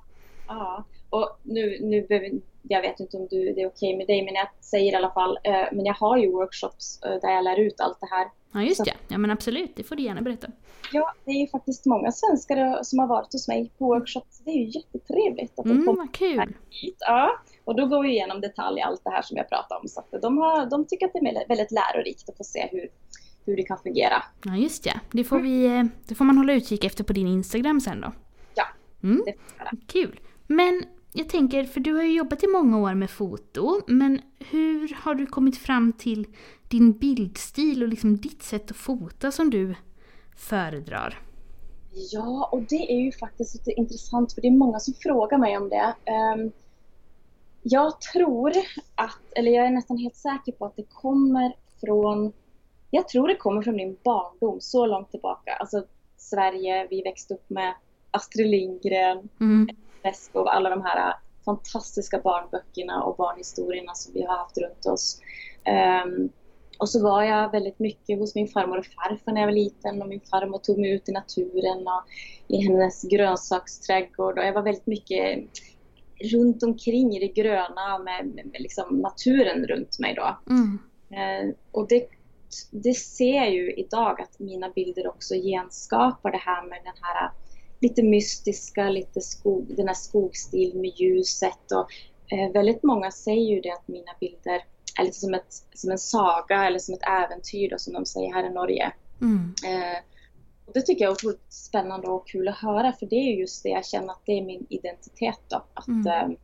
[0.48, 2.30] Ja, och nu, nu behöver,
[2.62, 5.10] jag vet inte om du, det är okej med dig, men jag säger i alla
[5.10, 8.28] fall, eh, men jag har ju workshops eh, där jag lär ut allt det här.
[8.52, 8.92] Ja, just Så- ja.
[9.08, 9.76] Ja, men absolut.
[9.76, 10.46] Det får du gärna berätta.
[10.92, 14.38] Ja, det är ju faktiskt många svenskar eh, som har varit hos mig på workshops.
[14.44, 16.54] Det är ju jättetrevligt att de Mm, kommer kul.
[16.70, 16.96] hit.
[17.00, 17.30] Ja,
[17.68, 19.88] och då går vi igenom detalj allt det här som jag pratade om.
[19.88, 22.88] Så att de, har, de tycker att det är väldigt lärorikt att få se hur,
[23.46, 24.22] hur det kan fungera.
[24.44, 24.92] Ja, just ja.
[25.12, 28.12] Det får, vi, eh, det får man hålla utkik efter på din Instagram sen då.
[28.54, 28.64] Ja,
[29.02, 30.20] Mm, det får jag kul.
[30.46, 34.96] Men jag tänker, för du har ju jobbat i många år med foto, men hur
[35.02, 36.26] har du kommit fram till
[36.68, 39.74] din bildstil och liksom ditt sätt att fota som du
[40.36, 41.22] föredrar?
[42.12, 45.56] Ja, och det är ju faktiskt lite intressant för det är många som frågar mig
[45.56, 45.94] om det.
[47.70, 48.52] Jag tror
[48.94, 52.32] att, eller jag är nästan helt säker på att det kommer från,
[52.90, 55.52] jag tror det kommer från min barndom så långt tillbaka.
[55.52, 55.84] Alltså
[56.16, 57.74] Sverige, vi växte upp med
[58.10, 59.68] Astrid Lindgren, Mm.
[60.02, 65.20] Beskow, alla de här fantastiska barnböckerna och barnhistorierna som vi har haft runt oss.
[65.64, 66.28] Ehm,
[66.78, 70.02] och så var jag väldigt mycket hos min farmor och farfar när jag var liten
[70.02, 72.04] och min farmor tog mig ut i naturen och
[72.48, 75.48] i hennes grönsaksträdgård och jag var väldigt mycket
[76.20, 80.38] runt omkring i det gröna med, med, liksom naturen runt mig då.
[80.50, 80.78] Mm.
[81.10, 82.08] Eh, och det,
[82.70, 87.30] det ser jag ju idag att mina bilder också genskapar det här med den här
[87.80, 91.88] lite mystiska, lite skog, den här skogstilen med ljuset och
[92.36, 94.64] eh, väldigt många säger ju det att mina bilder
[94.98, 98.32] är lite som, ett, som en saga eller som ett äventyr då, som de säger
[98.32, 98.92] här i Norge.
[99.20, 99.54] Mm.
[99.66, 99.98] Eh,
[100.68, 103.40] och det tycker jag är otroligt spännande och kul att höra för det är ju
[103.40, 105.64] just det jag känner att det är min identitet då.
[105.74, 106.36] Att Mm.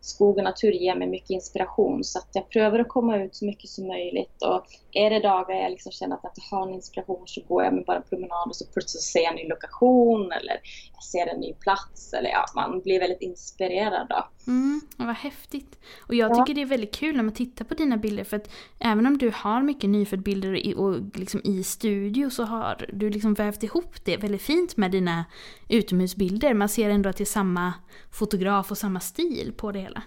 [0.00, 3.44] Skog och natur ger mig mycket inspiration så att jag prövar att komma ut så
[3.44, 6.74] mycket som möjligt och är det dagar jag liksom känner att jag inte har en
[6.74, 9.48] inspiration så går jag med bara en promenad och så plötsligt ser jag en ny
[9.48, 10.60] lokation eller
[10.94, 14.28] jag ser en ny plats eller ja, man blir väldigt inspirerad då.
[14.46, 15.78] Mm, vad häftigt.
[16.08, 16.34] Och jag Ja.
[16.34, 19.18] tycker det är väldigt kul när man tittar på dina bilder för att även om
[19.18, 24.04] du har mycket nyföddbilder i, och liksom i studio så har du liksom vävt ihop
[24.04, 25.24] det väldigt fint med dina
[25.68, 26.54] utomhusbilder.
[26.54, 27.72] Man ser ändå att det är samma
[28.12, 29.97] fotograf och samma stil på det hela.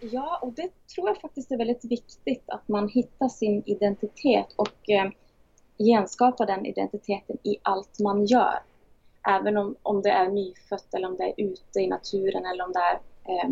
[0.00, 4.90] Ja, och det tror jag faktiskt är väldigt viktigt att man hittar sin identitet och
[4.90, 5.10] eh,
[5.78, 8.58] genskapar den identiteten i allt man gör.
[9.28, 12.72] Även om, om det är nyfött eller om det är ute i naturen eller om
[12.72, 12.94] det är
[13.34, 13.50] eh,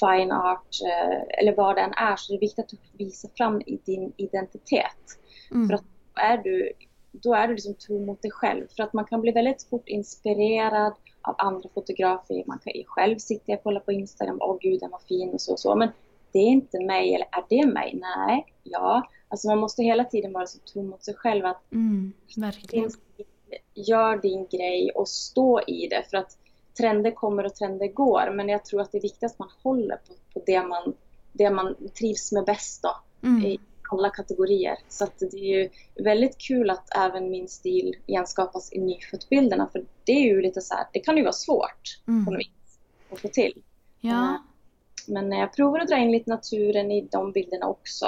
[0.00, 3.30] fine art eh, eller vad det än är så är det viktigt att du visar
[3.36, 5.18] fram i din identitet.
[5.50, 5.68] Mm.
[5.68, 6.72] För att är du,
[7.12, 8.66] då är du liksom tro mot dig själv.
[8.76, 10.92] För att man kan bli väldigt fort inspirerad
[11.22, 12.44] av andra fotografer.
[12.46, 15.40] Man kan ju själv sitta och kolla på Instagram, åh gud den var fin och
[15.40, 15.76] så och så.
[15.76, 15.88] Men
[16.32, 18.00] det är inte mig, eller är det mig?
[18.00, 19.08] Nej, ja.
[19.28, 22.90] Alltså man måste hela tiden vara så tro mot sig själv att Mm, verkligen.
[23.74, 26.10] gör din grej och stå i det.
[26.10, 26.38] För att
[26.78, 28.30] trender kommer och trender går.
[28.34, 30.94] Men jag tror att det är viktigt att man håller på, på det, man,
[31.32, 32.96] det man trivs med bäst då.
[33.28, 33.44] Mm.
[33.44, 33.60] I
[33.90, 34.76] alla kategorier.
[34.88, 35.68] Så det är ju
[36.04, 39.68] väldigt kul att även min stil genskapas i nyföddbilderna.
[39.72, 42.24] För det är ju lite så här, det kan ju vara svårt på Mm.
[42.24, 42.78] något vis
[43.12, 43.62] att få till.
[44.00, 44.42] Ja,
[45.08, 48.06] Men jag provar att dra in lite naturen i de bilderna också.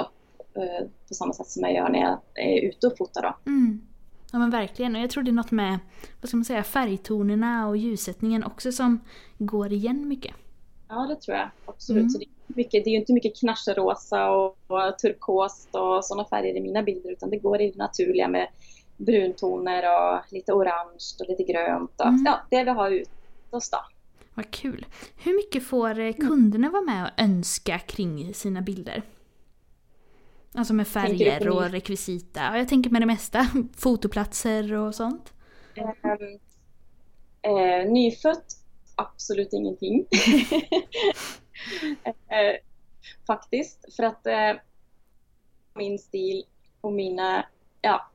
[0.55, 3.35] eh, På samma sätt som jag gör när jag är ute och fotar då.
[3.51, 3.81] mm.
[4.31, 4.95] ja men verkligen.
[4.95, 5.79] Och jag tror det är något med
[6.21, 8.99] vad ska man säga, färgtonerna och ljussättningen också som
[9.37, 10.33] går igen mycket.
[10.93, 12.01] Ja, det tror jag absolut.
[12.01, 12.09] Mm.
[12.09, 16.25] Så det, är mycket, det är ju inte mycket knarserosa och, och turkost och sådana
[16.29, 18.47] färger i mina bilder utan det går i det naturliga med
[18.97, 21.91] bruntoner och lite orange och lite grönt.
[21.97, 22.23] Och, Mm.
[22.25, 23.11] Ja, det vi har ute
[23.51, 23.77] hos då.
[24.33, 24.85] Vad kul.
[25.23, 29.01] Hur mycket får eh, kunderna vara med och önska kring sina bilder?
[30.55, 32.39] Alltså med färger och rekvisita.
[32.39, 33.47] Ja, jag tänker med det mesta.
[33.77, 35.33] Fotoplatser och sånt.
[35.75, 36.39] Ehm,
[37.41, 38.62] eh, nyfött,
[38.95, 40.05] absolut ingenting.
[42.05, 42.55] eh,
[43.27, 44.51] faktiskt, för att eh,
[45.75, 46.43] min stil
[46.81, 47.45] och mina,
[47.81, 48.11] ja,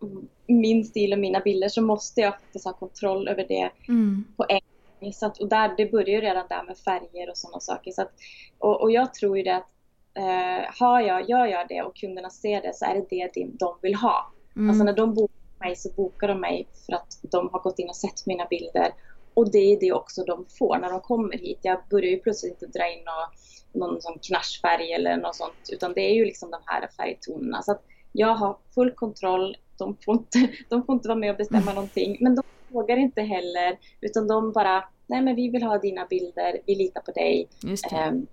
[0.47, 4.25] min stil och mina bilder så måste jag faktiskt ha kontroll över det Mm.
[4.37, 4.61] på en
[5.01, 5.13] gång.
[5.13, 7.91] Så att, och där, det börjar ju redan där med färger och sådana saker.
[7.91, 8.13] Så att,
[8.59, 9.69] och, och jag tror ju det att
[10.15, 13.57] eh, har jag, gör jag det och kunderna ser det så är det det de,
[13.59, 14.33] de vill ha.
[14.57, 14.71] Mm.
[14.71, 17.89] Alltså när de bokar mig så bokar de mig för att de har gått in
[17.89, 18.93] och sett mina bilder.
[19.39, 21.59] Och det är det också de får när de kommer hit.
[21.63, 25.69] Jag börjar ju plötsligt inte dra in någon, någon sån knashfärg eller något sånt.
[25.73, 27.63] Utan det är ju liksom de här färgtonerna.
[27.63, 29.57] Så att jag har full kontroll.
[29.79, 32.17] De får inte, de får inte vara med och bestämma någonting.
[32.21, 33.79] Men de frågar inte heller.
[34.01, 36.59] Utan de bara, nej men vi vill ha dina bilder.
[36.67, 37.49] Vi litar på dig.
[37.63, 37.97] Just det.
[37.97, 38.27] Ehm,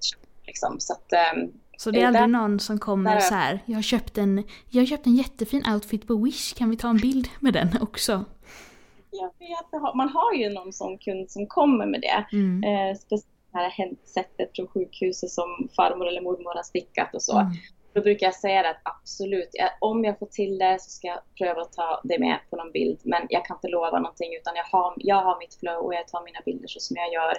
[0.47, 0.75] liksom.
[0.79, 3.59] Så att, ehm, Så det är är aldrig där- någon som kommer där- så här.
[3.65, 6.89] Jag har köpt en, jag har köpt en jättefin outfit på Wish, kan vi ta
[6.89, 8.25] en bild med den också?
[9.21, 12.25] Jag vet, man har ju någon sån kund som kommer med det.
[12.38, 12.63] Mm.
[12.63, 17.39] Eh, speciellt det här hämtsättet från sjukhuset som farmor eller mormor har stickat och så.
[17.39, 17.51] Mm.
[17.93, 19.49] Då brukar jag säga att absolut,
[19.80, 22.71] om jag får till det så ska jag pröva att ta det med på någon
[22.71, 22.99] bild.
[23.04, 26.08] Men jag kan inte lova någonting utan jag har, jag har mitt flow och jag
[26.08, 27.34] tar mina bilder så som jag gör.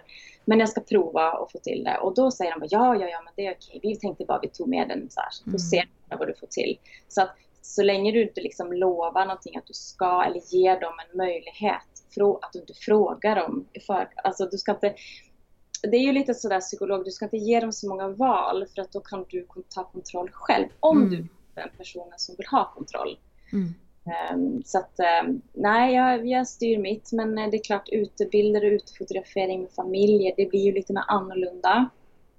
[0.44, 1.98] Men jag ska prova att få till det.
[1.98, 3.80] Och då säger de bara ja, ja, ja, men det är okej.
[3.82, 5.28] Vi tänkte bara vi tog med den så här.
[5.30, 5.52] Så Mm.
[5.52, 5.84] får se
[6.18, 6.78] vad du får till.
[7.08, 10.94] Så att så länge du inte liksom lovar någonting att du ska eller ger dem
[11.10, 11.82] en möjlighet,
[12.42, 14.94] att du inte frågar dem i för, alltså du ska inte
[15.82, 18.82] det är ju lite sådär psykolog, du ska inte ge dem så många val för
[18.82, 21.10] att då kan du ta kontroll själv om Mm.
[21.10, 23.18] du är den personen som vill ha kontroll.
[23.52, 23.74] Mm.
[24.06, 28.72] Ehm, så att ehm, nej, jag, jag styr mitt men det är klart utebilder och
[28.72, 31.90] utefotografering med familjer, det blir ju lite mer annorlunda.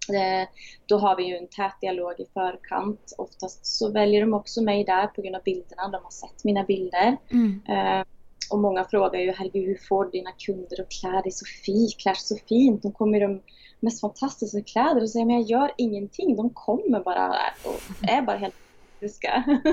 [0.09, 0.47] Eh,
[0.85, 3.13] då har vi ju en tät dialog i förkant.
[3.17, 5.87] Oftast så väljer de också mig där på grund av bilderna.
[5.87, 7.17] De har sett mina bilder.
[7.31, 7.61] Mm.
[7.69, 8.05] Eh,
[8.51, 12.13] och många frågar ju, herregud hur får dina kunder att klä dig så fint, klär
[12.13, 12.83] så fint?
[12.83, 13.41] De kommer i de
[13.79, 16.35] mest fantastiska kläder och säger, men jag gör ingenting.
[16.35, 18.55] De kommer bara och är bara helt
[18.99, 19.43] fantastiska.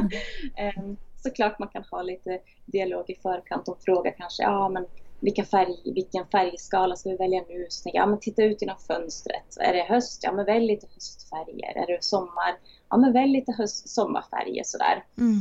[0.57, 0.83] eh,
[1.23, 3.67] såklart man kan ha lite dialog i förkant.
[3.67, 4.87] De frågar kanske, ja men
[5.25, 7.67] vilka färg, vilken färgskala ska vi välja nu?
[7.69, 9.57] Så tänker jag, ja men titta ut genom fönstret.
[9.61, 10.21] Är det höst?
[10.25, 11.73] Ja men välj lite höstfärger.
[11.83, 12.55] Är det sommar?
[12.91, 15.05] Ja men välj lite höst, sommarfärger sådär.
[15.19, 15.39] Mm.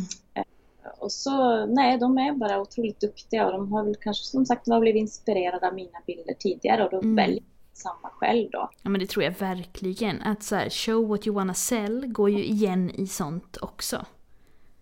[0.99, 4.67] Och så, nej, de är bara otroligt duktiga och de har väl kanske som sagt
[4.67, 7.15] var blivit inspirerade av mina bilder tidigare och då Mm.
[7.15, 7.43] väljer
[7.73, 8.69] samma själv då.
[8.83, 10.21] Ja men det tror jag verkligen.
[10.21, 14.05] Att så här, show what you wanna sell går ju igen i sånt också.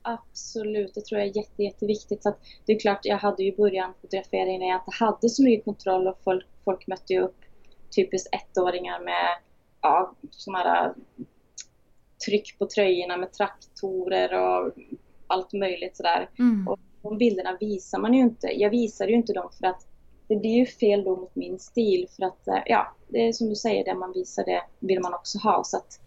[0.01, 2.23] Absolut, det tror jag är jätte, jätteviktigt.
[2.23, 5.29] Så att det är klart, jag hade ju i början fotografering när jag inte hade
[5.29, 7.37] så mycket kontroll och folk, folk mötte ju upp
[7.95, 9.37] typiskt ettåringar med
[9.81, 10.91] ja, såna här äh,
[12.25, 14.73] tryck på tröjorna med traktorer och
[15.27, 16.29] allt möjligt sådär.
[16.39, 16.67] Mm.
[16.67, 18.47] Och de bilderna visar man ju inte.
[18.47, 19.87] Jag visar ju inte dem för att
[20.27, 23.49] det blir ju fel då mot min stil för att eh, ja, det är som
[23.49, 25.63] du säger, det man visar det vill man också ha.
[25.63, 25.99] Så att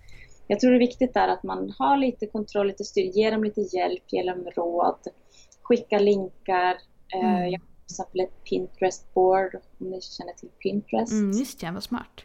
[0.47, 3.45] jag tror det är viktigt där att man har lite kontroll, lite styr, ger dem
[3.45, 4.99] lite hjälp, ger dem råd,
[5.63, 6.77] skicka linkar.
[7.15, 7.51] Eh, Mm.
[7.51, 11.83] Jag har till exempel ett Pinterest-board, om ni känner till Pinterest Mm, just det, vad
[11.83, 12.21] smart.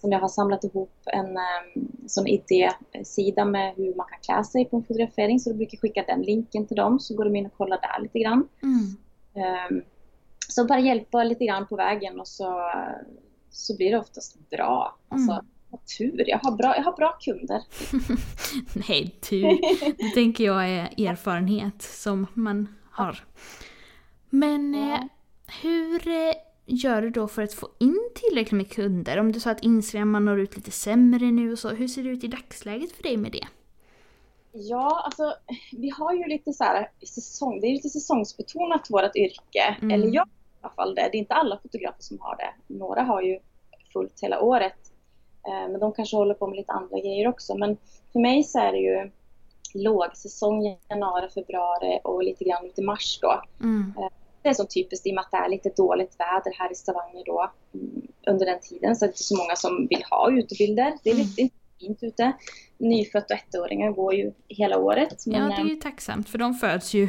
[0.00, 4.64] som jag har samlat ihop en um, sån idésida med hur man kan klä sig
[4.64, 5.40] på en fotografering.
[5.40, 7.80] Så då brukar jag skicka den länken till dem så går de in och kollar
[7.80, 8.48] där lite grann.
[8.62, 9.76] Mm.
[9.76, 9.82] Um,
[10.48, 12.62] så bara hjälpa lite grann på vägen och så,
[13.50, 14.96] så blir det oftast bra.
[15.08, 15.46] Alltså, Mm.
[15.98, 16.24] Tur.
[16.28, 17.62] Jag har bra, jag har bra kunder.
[18.88, 19.58] Nej, tur.
[19.98, 23.24] Det tänker jag är erfarenhet som man har.
[24.30, 25.00] Men eh,
[25.62, 26.32] hur eh,
[26.66, 29.18] gör du då för att få in tillräckligt med kunder?
[29.18, 31.68] Om du sa att Instagram når ut lite sämre nu och så.
[31.68, 33.46] Hur ser det ut i dagsläget för dig med det?
[34.52, 35.34] Ja, alltså
[35.72, 39.76] vi har ju lite så här säsong, det är lite säsongsbetonat vårt yrke.
[39.82, 39.90] Mm.
[39.90, 40.30] Eller jag i
[40.60, 41.08] alla fall det.
[41.12, 42.74] Det är inte alla fotografer som har det.
[42.74, 43.38] Några har ju
[43.92, 44.89] fullt hela året.
[45.46, 47.54] Eh, Men de kanske håller på med lite andra grejer också.
[47.56, 47.76] Men
[48.12, 49.10] för mig så är det ju
[49.74, 53.42] lågsäsong januari, februari och lite grann ut i mars då.
[53.60, 53.92] Mm.
[54.42, 56.74] Det är så typiskt i och med att det är lite dåligt väder här i
[56.74, 58.96] Stavanger då mm, under den tiden.
[58.96, 60.92] Så det är inte så många som vill ha utebilder.
[61.04, 61.26] Det är Mm.
[61.36, 62.32] lite fint ute.
[62.78, 65.22] Nyfödda och ettåringar går ju hela året.
[65.26, 67.02] Ja, men, det är ju tacksamt för de föds ju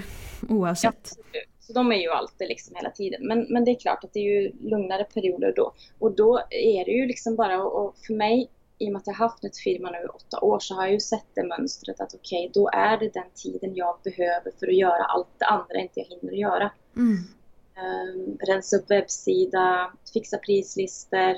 [0.49, 0.95] Ja, oavsett.
[0.95, 1.27] absolut.
[1.71, 3.27] Så de är ju alltid liksom hela tiden.
[3.27, 5.73] Men, men det är klart att det är ju lugnare perioder då.
[5.99, 9.13] Och då är det ju liksom bara, och för mig, i och med att jag
[9.13, 12.01] har haft ett firma nu i åtta år, så har jag ju sett det mönstret
[12.01, 15.79] att okej, då är det den tiden jag behöver för att göra allt det andra
[15.79, 16.71] inte jag hinner göra.
[16.95, 17.17] Mm.
[17.81, 21.37] Um, rensa upp webbsida, fixa prislistor,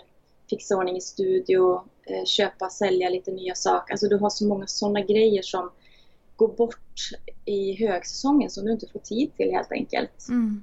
[0.49, 3.93] fixa ordning i studio, eh, köpa, sälja lite nya saker.
[3.93, 5.71] Alltså du har så många sådana grejer som
[6.35, 7.09] går bort
[7.45, 10.27] i högsäsongen som du inte får tid till helt enkelt.
[10.29, 10.61] Mm.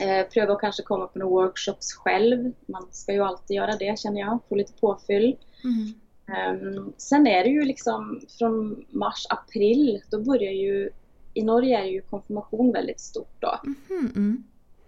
[0.00, 2.52] Eh, pröva att kanske komma på några workshops själv.
[2.66, 5.36] Man ska ju alltid göra det känner jag, få lite påfyll.
[5.64, 5.94] Mm.
[6.36, 10.90] Ehm, sen är det ju liksom från mars, april, då börjar ju
[11.34, 13.60] i Norge är ju konfirmation väldigt stort då.
[13.64, 14.44] Mhm, mm.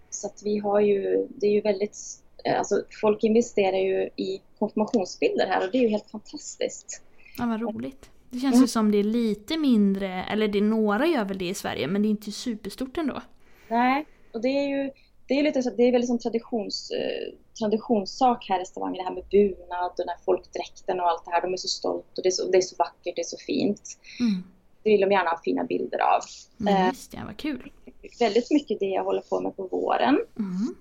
[0.09, 1.97] Så att vi har ju, det är ju väldigt,
[2.45, 7.01] eh, alltså folk investerar ju i konfirmationsbilder här och det är ju helt fantastiskt.
[7.37, 8.09] Ja, vad roligt.
[8.29, 8.61] Det känns Mm.
[8.61, 11.87] ju som det är lite mindre, eller det är några gör väl det i Sverige,
[11.87, 13.21] men det är inte superstort ändå.
[13.67, 14.91] Nej, och det är ju
[15.27, 19.03] det är lite så, det är väldigt som traditions, eh, traditionssak här i Stavanger, det
[19.03, 21.41] här med bunad och den här folkdräkten och allt det här.
[21.41, 23.37] De är så stolta och det är så, det är så vackert, det är så
[23.37, 23.81] fint.
[24.19, 24.43] Mm.
[24.83, 26.21] Det vill de gärna ha fina bilder av.
[26.69, 26.87] Eh.
[26.87, 27.71] just ja, vad kul.
[28.19, 30.75] Väldigt mycket det jag håller på med på våren Mm.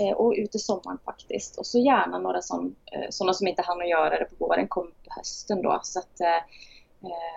[0.00, 1.58] eh, och ut i sommaren faktiskt.
[1.58, 4.68] Och så gärna några som, eh, sådana som inte hann att göra det på våren
[4.68, 5.80] kommer på hösten då.
[5.82, 6.42] Så att, eh, eh,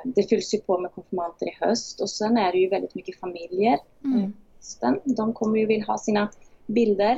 [0.03, 3.19] det fylls ju på med konfirmanter i höst och sen är det ju väldigt mycket
[3.19, 4.33] familjer Mm.
[4.57, 4.99] hösten.
[5.05, 6.29] De kommer ju vilja ha sina
[6.67, 7.11] bilder.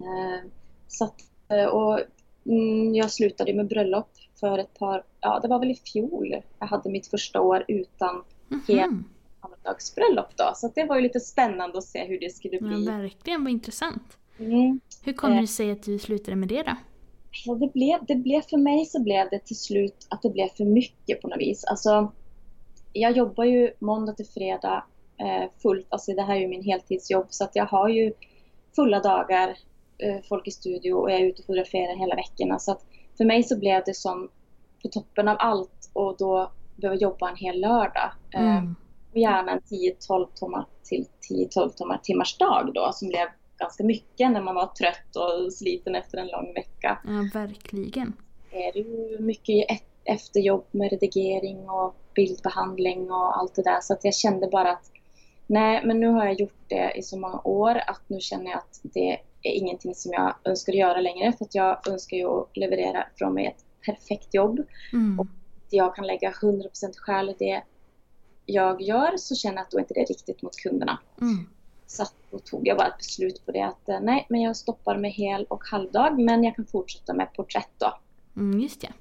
[0.00, 0.48] Eh,
[0.88, 2.00] så att, eh, och,
[2.46, 4.08] mm, jag slutade med bröllop
[4.40, 8.24] för ett par, ja det var väl i fjol jag hade mitt första år utan
[8.48, 9.04] Mhm.
[9.64, 10.52] dagsbröllop då.
[10.54, 12.86] Så det var ju lite spännande att se hur det skulle Ja, bli.
[12.86, 14.18] verkligen, vad intressant.
[14.38, 14.80] Mm.
[15.04, 15.40] Hur kommer Eh.
[15.40, 16.72] det sig att du slutade med det då?
[17.46, 20.48] Ja, det, blev, det blev för mig så blev det till slut att det blev
[20.48, 21.64] för mycket på något vis.
[21.64, 22.12] Alltså,
[22.92, 24.84] jag jobbar ju måndag till fredag
[25.18, 25.86] eh, fullt.
[25.88, 28.12] Alltså det här är ju min heltidsjobb så att jag har ju
[28.76, 29.48] fulla dagar,
[29.98, 32.58] eh, folk i studio och jag är ute och fotograferar hela veckorna.
[32.58, 32.84] Så att
[33.16, 34.28] för mig så blev det som
[34.82, 38.10] på toppen av allt och då behöva jobba en hel lördag.
[38.34, 38.74] Eh, Mm.
[39.12, 43.28] och gärna en 10-12 timmar till 10-12 timmar, timmars dag då som blev
[43.60, 46.98] ganska mycket när man var trött och sliten efter en lång vecka.
[47.04, 48.12] Ja, verkligen.
[48.50, 53.80] är det ju mycket efterjobb med redigering och bildbehandling och allt det där.
[53.80, 54.90] Så att jag kände bara att
[55.46, 58.58] nej, men nu har jag gjort det i så många år att nu känner jag
[58.58, 61.32] att det är ingenting som jag önskar göra längre.
[61.32, 64.60] För att jag önskar ju att leverera från mig ett perfekt jobb.
[64.92, 65.20] Mm.
[65.20, 65.26] Och
[65.70, 66.62] jag kan lägga 100%
[66.96, 67.62] själ i det
[68.46, 70.98] jag gör så känner jag att då inte det är riktigt mot kunderna.
[71.20, 71.48] Mm.
[71.90, 74.56] Så att då tog jag bara ett beslut på det att eh, nej, men jag
[74.56, 77.98] stoppar med hel och halvdag men jag kan fortsätta med porträtt då.
[78.36, 78.92] Mm, just det.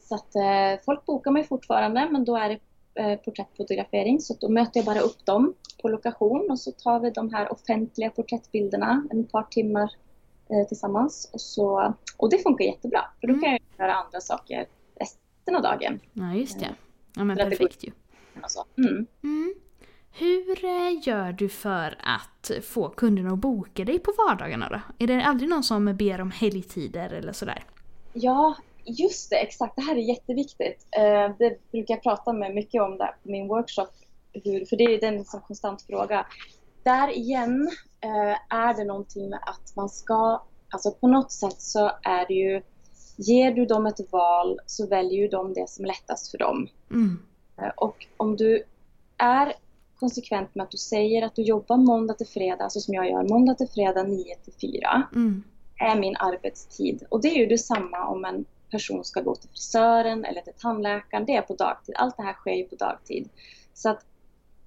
[0.00, 2.58] Så att eh, folk bokar mig fortfarande men då är det
[3.02, 7.10] eh, porträttfotografering så då möter jag bara upp dem på lokation och så tar vi
[7.10, 9.92] de här offentliga porträttbilderna en par timmar
[10.50, 11.30] eh, tillsammans.
[11.32, 13.42] Och, så, och det funkar jättebra för då Mm.
[13.44, 14.66] kan jag göra andra saker
[15.00, 16.00] resten av dagen.
[16.12, 16.74] Ja, just det.
[17.16, 17.90] Ja, men perfekt ju.
[18.42, 18.64] Och så.
[18.78, 19.06] Mm.
[20.12, 25.04] Hur eh, gör du för att få kunderna att boka dig på vardagarna då?
[25.04, 27.64] Är det aldrig någon som ber om helgtider eller sådär?
[28.12, 29.76] Ja, just det, exakt.
[29.76, 30.86] Det här är jätteviktigt.
[30.90, 33.88] Eh, det brukar jag prata med mycket om där på min workshop.
[34.68, 36.26] För det är den som konstant fråga.
[36.82, 37.70] Där igen
[38.00, 42.34] eh, är det någonting med att man ska, alltså på något sätt så är det
[42.34, 42.62] ju,
[43.16, 46.68] ger du dem ett val så väljer ju de det som är lättast för dem.
[46.90, 47.22] Mm.
[47.76, 48.62] Och om du
[49.16, 49.54] är
[50.00, 53.22] konsekvent med att du säger att du jobbar måndag till fredag, så som jag gör,
[53.28, 55.42] måndag till fredag 9 till 4 Mm.
[55.76, 57.04] är min arbetstid.
[57.08, 61.24] Och det är ju detsamma om en person ska gå till frisören eller till tandläkaren.
[61.26, 61.94] Det är på dagtid.
[61.98, 63.28] Allt det här sker ju på dagtid.
[63.74, 64.04] Så att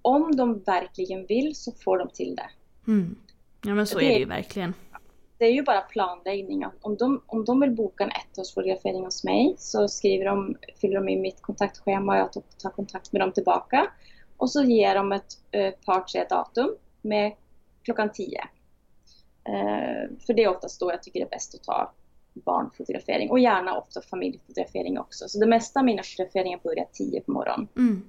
[0.01, 2.49] om de verkligen vill så får de till det.
[2.91, 3.15] Mm.
[3.65, 4.73] Ja men så Det- är det ju verkligen.
[5.37, 6.65] Det är ju bara planläggning.
[6.81, 11.09] Om de, om de vill boka en ettårsfotografering hos mig så skriver de, fyller de
[11.09, 13.87] i mitt kontaktschema och jag tar kontakt med dem tillbaka.
[14.43, 17.33] Och så ger de ett par, tre datum med
[17.83, 18.41] klockan tio.
[19.43, 21.91] Eh, för det är oftast då jag tycker det är bäst att ta
[22.33, 25.27] barnfotografering och gärna ofta familjefotografering också.
[25.27, 27.67] Så det mesta av mina fotograferingar börjar tio på morgonen.
[27.77, 28.03] Mm.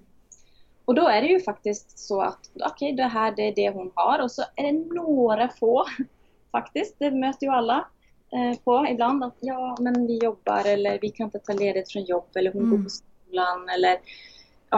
[0.84, 3.70] Och då är det ju faktiskt så att okej, okay, det här det är det
[3.70, 5.84] hon har och så är det några få
[6.52, 6.96] faktiskt.
[6.98, 7.88] Det möter ju alla
[8.32, 12.04] eh, på ibland att ja, men vi jobbar eller vi kan inte ta ledigt från
[12.04, 12.76] jobb eller hon mm.
[12.76, 13.98] går på skolan eller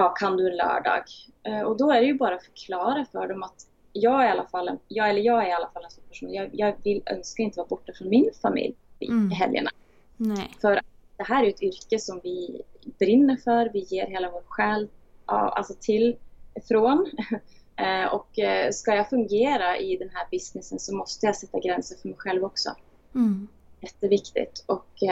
[0.00, 1.04] ja, kan du en lördag?
[1.42, 4.30] Eh, och då är det ju bara att förklara för dem att jag är i
[4.30, 7.02] alla fall jag, eller jag är i alla fall en sån person, jag, jag vill,
[7.06, 9.32] önskar inte vara borta från min familj mm.
[9.32, 9.70] i helgerna.
[10.16, 10.54] Nej.
[10.60, 10.80] För
[11.16, 12.62] det här är ett yrke som vi
[12.98, 14.88] brinner för, vi ger hela vår själ
[15.26, 16.16] alltså till,
[16.54, 17.10] ifrån.
[17.78, 21.96] Eh, och eh, ska jag fungera i den här businessen så måste jag sätta gränser
[21.96, 22.70] för mig själv också.
[23.14, 23.48] Mm.
[23.80, 24.64] Jätteviktigt.
[24.66, 25.02] Och,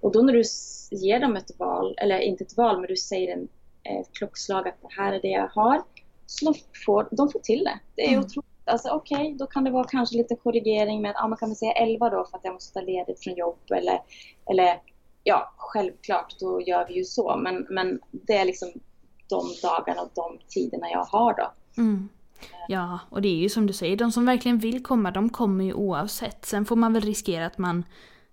[0.00, 0.42] och då när du
[0.90, 3.48] ger dem ett val, eller inte ett val, men du säger en,
[3.86, 5.82] ett klockslag att det här är det jag har.
[6.26, 6.54] Så de
[6.86, 7.78] får, de får till det.
[7.94, 8.20] Det är mm.
[8.20, 8.50] otroligt.
[8.64, 11.48] Alltså okej, okay, då kan det vara kanske lite korrigering med att ah, man kan
[11.48, 14.00] väl säga 11 då för att jag måste ta ledigt från jobb eller,
[14.50, 14.80] eller
[15.24, 17.36] ja, självklart då gör vi ju så.
[17.36, 18.68] Men, men det är liksom
[19.28, 21.52] de dagarna och de tiderna jag har då.
[21.82, 22.08] Mm.
[22.68, 25.64] Ja, och det är ju som du säger, de som verkligen vill komma, de kommer
[25.64, 26.44] ju oavsett.
[26.44, 27.84] Sen får man väl riskera att man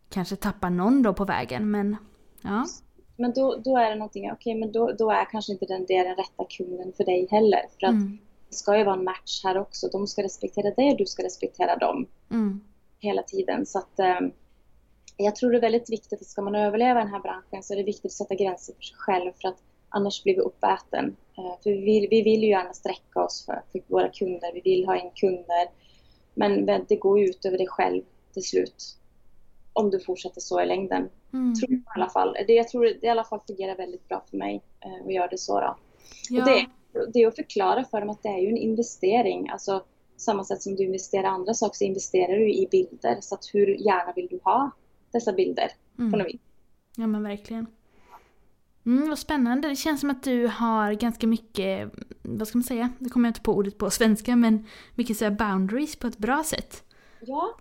[0.09, 1.97] kanske tappar någon då på vägen, men
[2.41, 2.65] ja.
[3.15, 5.85] Men då, då är det någonting, okej okay, men då, då är kanske inte den,
[5.85, 7.61] det den rätta kunden för dig heller.
[7.79, 8.17] För att mm.
[8.49, 9.87] det ska ju vara en match här också.
[9.87, 12.07] De ska respektera dig och du ska respektera dem.
[12.31, 12.63] Mm.
[12.99, 13.65] Hela tiden.
[13.65, 14.19] Så att eh,
[15.17, 17.77] jag tror det är väldigt viktigt att ska man överleva den här branschen så är
[17.77, 19.31] det viktigt att sätta gränser för sig själv.
[19.41, 19.57] För att
[19.89, 21.15] annars blir vi uppäten.
[21.37, 24.61] Eh, för vi vill, vi vill ju gärna sträcka oss för, för våra kunder, vi
[24.61, 25.69] vill ha in kunder.
[26.33, 28.01] Men det går ju ut över dig själv
[28.33, 28.97] till slut.
[29.73, 31.09] Om du fortsätter så i längden.
[31.33, 31.55] Mm.
[31.55, 32.37] Tror jag, i alla fall.
[32.47, 35.27] Det, jag tror det i alla fall fungerar väldigt bra för mig eh, att göra
[35.27, 35.59] det så.
[35.59, 35.77] Då.
[36.29, 36.41] Ja.
[36.41, 36.67] Och det,
[37.13, 39.49] det är att förklara för dem att det är ju en investering.
[39.49, 39.83] Alltså,
[40.17, 43.17] samma sätt som du investerar i andra saker så investerar du i bilder.
[43.21, 44.71] Så att hur gärna vill du ha
[45.11, 45.71] dessa bilder?
[45.99, 46.11] Mm.
[46.11, 46.41] På något vis.
[46.95, 47.67] Ja men verkligen.
[48.85, 49.67] Mm, vad spännande.
[49.67, 53.29] Det känns som att du har ganska mycket, vad ska man säga, det kommer jag
[53.29, 56.83] inte på ordet på svenska, men mycket så boundaries på ett bra sätt.
[57.21, 57.57] Ja,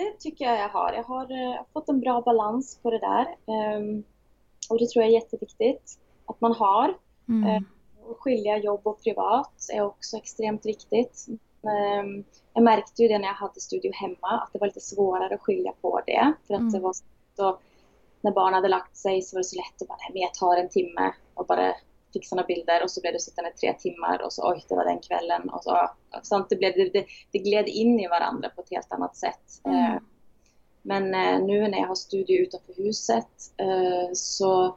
[0.00, 0.92] det tycker jag jag har.
[0.92, 3.26] Jag har uh, fått en bra balans på det där.
[3.76, 4.04] Um,
[4.70, 6.94] och det tror jag är jätteviktigt att man har.
[7.28, 7.50] Mm.
[7.50, 7.62] Uh,
[8.18, 11.26] skilja jobb och privat är också extremt viktigt.
[11.62, 15.34] Um, jag märkte ju det när jag hade studio hemma, att det var lite svårare
[15.34, 16.32] att skilja på det.
[16.46, 16.72] För att mm.
[16.72, 16.94] det var
[17.36, 17.58] så
[18.20, 20.34] när barnen hade lagt sig så var det så lätt att bara, nej men jag
[20.34, 21.74] tar en timme och bara
[22.12, 24.84] fixa några bilder och så blev det sittande tre timmar och så oj, det var
[24.84, 25.90] den kvällen och så.
[26.22, 29.60] Sånt, det, blev, det, det gled in i varandra på ett helt annat sätt.
[29.64, 29.84] Mm.
[29.84, 30.00] Eh,
[30.82, 34.76] men eh, nu när jag har studio utanför huset eh, så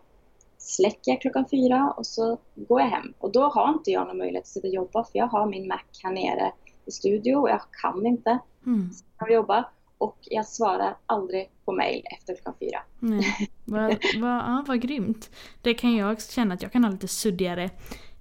[0.58, 3.14] släcker jag klockan fyra och så går jag hem.
[3.20, 5.68] Och då har inte jag någon möjlighet att sitta och jobba för jag har min
[5.68, 6.52] Mac här nere
[6.86, 8.90] i studio och jag kan inte mm.
[9.30, 9.66] jobba
[10.04, 12.80] och jag svarar aldrig på mail efter klockan fyra.
[13.00, 13.50] Nej.
[13.66, 15.30] Vad, vad, ja, vad grymt.
[15.62, 17.70] Det kan jag känna att jag kan ha lite suddigare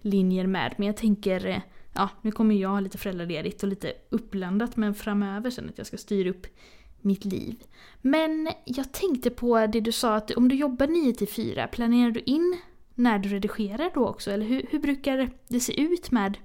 [0.01, 0.75] linjer med.
[0.77, 1.61] Men jag tänker, eh,
[1.95, 5.87] ja nu kommer jag ha lite föräldraledigt och lite uppblandat men framöver sen att jag
[5.87, 6.47] ska styra upp
[7.01, 7.63] mitt liv.
[8.01, 12.11] Men jag tänkte på det du sa att om du jobbar 9 till 4, planerar
[12.11, 12.59] du in
[12.95, 14.31] när du redigerar då också?
[14.31, 16.39] Eller hur, hur brukar det se ut med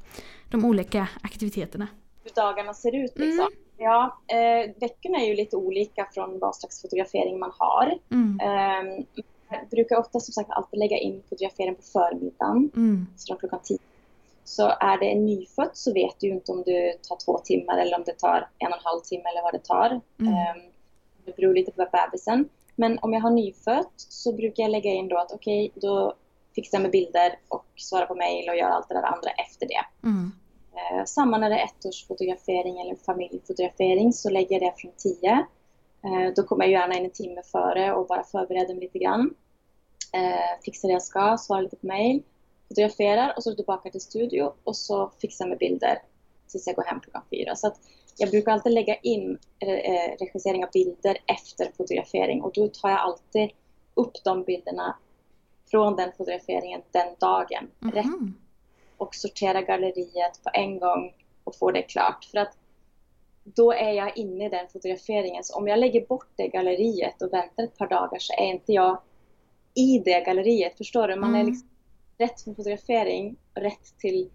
[0.52, 1.88] de olika aktiviteterna?
[2.24, 3.48] Hur dagarna ser ut liksom?
[3.48, 3.67] Mm.
[3.78, 8.00] Ja, eh, veckorna är ju lite olika från vad slags fotografering man har.
[8.12, 8.40] Mm.
[8.40, 9.06] Eh,
[9.50, 13.08] jag brukar ofta som sagt alltid lägga in fotografering på förmiddagen, mm.
[13.18, 13.78] så klockan tio.
[14.44, 17.78] Så är det en nyfödd så vet du ju inte om det tar två timmar
[17.78, 20.02] eller om det tar en och en halv timme eller vad det tar.
[20.20, 20.34] Mm.
[20.34, 20.64] Eh,
[21.26, 22.50] det beror lite på bebisen.
[22.76, 26.14] Men om jag har nyfött så brukar jag lägga in då att okej, okay, då
[26.56, 29.68] fixar jag med bilder och svarar på mail och gör allt det där andra efter
[29.68, 30.08] det.
[30.08, 30.32] Mm.
[30.78, 35.46] Eh, samma när det är ettårsfotografering eller familjefotografering så lägger jag det från 10.
[36.04, 39.34] Eh, då kommer jag gärna in en timme före och bara förbereder mig lite grann.
[40.14, 42.24] Eh, fixar det jag ska, svarar lite på mail,
[42.68, 46.02] fotograferar och så tillbaka till studio och så fixar med bilder
[46.48, 47.56] tills jag går hem klockan fyra.
[47.56, 47.80] Så att
[48.18, 53.00] jag brukar alltid lägga in eh, regissering av bilder efter fotografering och då tar jag
[53.00, 53.50] alltid
[53.94, 54.96] upp de bilderna
[55.72, 57.68] från den fotograferingen den dagen.
[57.82, 58.34] Mm -hmm
[58.98, 62.26] och sortera galleriet på en gång och få det klart.
[62.26, 62.58] För att
[63.44, 65.44] då är jag inne i den fotograferingen.
[65.44, 68.74] Så om jag lägger bort det galleriet och väntar ett par dagar så är inte
[68.74, 69.02] jag
[69.76, 70.78] i det galleriet.
[70.78, 71.16] Förstår du?
[71.16, 71.42] Man mm.
[71.42, 71.70] är liksom
[72.18, 74.30] rätt för fotografering, rätt till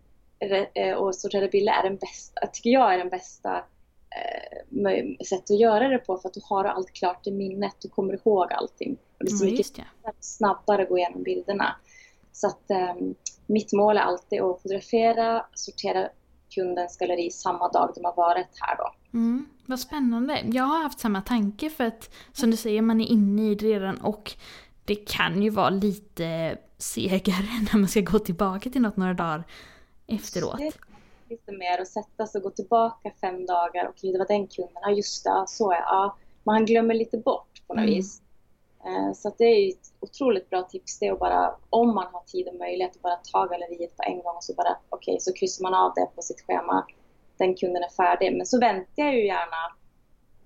[0.97, 5.61] och eh, sortera bilder är den bästa, tycker jag är den bästa eh, sätt att
[5.61, 7.77] göra det på för att du har allt klart i minnet.
[7.83, 8.97] Du kommer ihåg allting.
[9.19, 9.85] Och det är så Ja, mycket det.
[10.21, 11.77] snabbare att gå igenom bilderna.
[12.33, 12.95] Så att eh,
[13.53, 16.09] mitt mål är alltid att fotografera, sortera
[16.55, 18.95] kundens galleri samma dag de har varit här då.
[19.19, 20.41] Mm, vad spännande.
[20.53, 23.67] Jag har haft samma tanke för att som du säger, man är inne i det
[23.67, 24.33] redan och
[24.85, 29.45] det kan ju vara lite segare när man ska gå tillbaka till något några dagar
[30.07, 30.61] efteråt.
[31.31, 34.77] Lite mer att sätta sig och gå tillbaka fem dagar och det var den kunden,
[34.83, 36.17] ja just det, så är ja.
[36.45, 37.95] Man glömmer lite bort på något Mm.
[37.95, 38.23] vis.
[38.87, 42.23] Eh, så att det är ett otroligt bra tips det att bara, om man har
[42.27, 45.33] tid och möjlighet, att bara ta galleriet på en gång och så bara, okej, så
[45.33, 46.87] kryssar man av det på sitt schema.
[47.37, 48.37] Den kunden är färdig.
[48.37, 49.77] Men så väntar jag ju gärna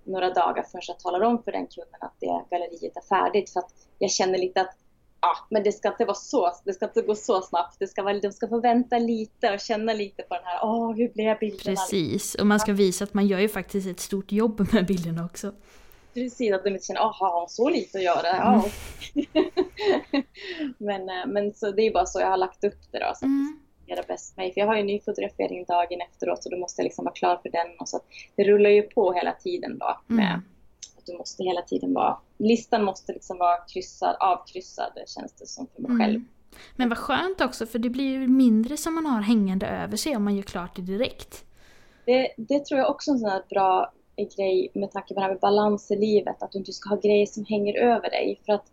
[0.04, 3.50] några dagar först jag talar om för den kunden att det galleriet är färdigt.
[3.50, 4.76] För att jag känner lite att
[5.20, 7.76] ja, men det ska inte vara så, det ska inte gå så snabbt.
[7.78, 10.92] Det ska vara, de ska få vänta lite och känna lite på den här, åh,
[10.96, 11.76] hur blev bilderna?
[11.76, 15.24] Precis, och man ska visa att man gör ju faktiskt ett stort jobb med bilderna
[15.24, 15.52] också.
[16.16, 18.26] Precis, att de inte känner, aha, har hon så lite att göra?
[18.36, 18.64] Ja.
[20.78, 23.12] men, eh, men så det är bara så jag har lagt upp det då.
[23.16, 23.58] Så Mm.
[23.82, 24.52] att göra bäst mig.
[24.54, 27.14] För jag har ju en ny fotografering dagen efteråt så då måste jag liksom vara
[27.14, 27.66] klar för den.
[27.80, 28.00] Och så
[28.36, 30.00] det rullar ju på hela tiden då.
[30.06, 30.40] Med Mm.
[30.98, 35.66] att du måste hela tiden vara, listan måste liksom vara kryssad, avkryssad känns det som
[35.74, 36.14] för mig själv.
[36.14, 36.28] Mm.
[36.76, 40.16] Men vad skönt också för det blir ju mindre som man har hängande över sig
[40.16, 41.44] om man gör klart det direkt.
[42.04, 43.92] Det, det tror jag också är en sån här bra
[44.24, 46.42] grej med tanke på det här med balans i livet.
[46.42, 48.40] Att du inte ska ha grejer som hänger över dig.
[48.46, 48.72] För att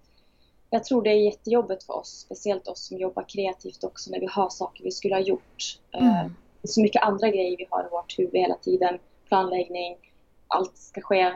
[0.70, 4.26] jag tror det är jättejobbigt för oss, speciellt oss som jobbar kreativt också när vi
[4.26, 5.80] har saker vi skulle ha gjort.
[5.92, 6.34] Eh, Mm.
[6.64, 9.00] Så mycket andra grejer vi har i vårt huvud hela tiden.
[9.28, 9.98] Planläggning,
[10.48, 11.34] allt ska ske,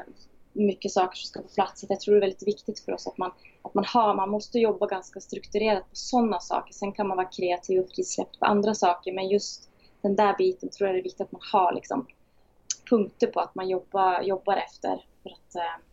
[0.53, 1.82] mycket saker som ska på plats.
[1.82, 3.32] Så jag tror det är väldigt viktigt för oss att man,
[3.62, 6.74] att man har, man måste jobba ganska strukturerat på sådana saker.
[6.74, 9.14] Sen kan man vara kreativ och frisläppt på andra saker.
[9.14, 9.70] Men just
[10.01, 12.08] den där biten tror jag det är viktigt att man har liksom,
[12.90, 15.06] punkter på att man jobbar, jobbar efter.
[15.24, 15.84] För att, eh,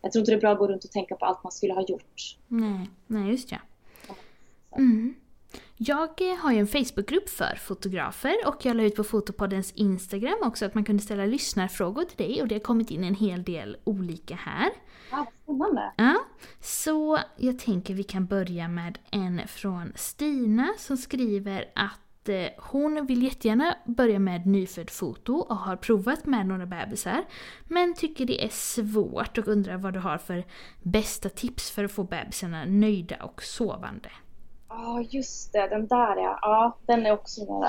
[0.00, 1.72] jag tror inte det är bra att gå runt och tänka på allt man skulle
[1.72, 2.36] ha gjort.
[2.48, 3.58] Nej, nej just ja.
[4.76, 5.14] Mm.
[5.76, 10.38] Jag eh, har ju en Facebookgrupp för fotografer och jag la ut på Fotopoddens Instagram
[10.42, 13.42] också att man kunde ställa lyssnarfrågor till dig och det har kommit in en hel
[13.42, 14.70] del olika här.
[15.10, 15.92] Ja, spännande.
[15.96, 16.14] Ja,
[16.60, 23.06] så jag tänker vi kan börja med en från Stina som skriver att eh, hon
[23.06, 27.24] vill jättegärna börja med nyfödd foto och har provat med några bebisar.
[27.64, 30.44] Men tycker det är svårt och undrar vad du har för
[30.82, 34.10] bästa tips för att få bebisarna nöjda och sovande.
[34.68, 35.68] Ja, just det.
[35.68, 36.38] Den där ja.
[36.42, 36.78] ja.
[36.86, 37.64] Den är också en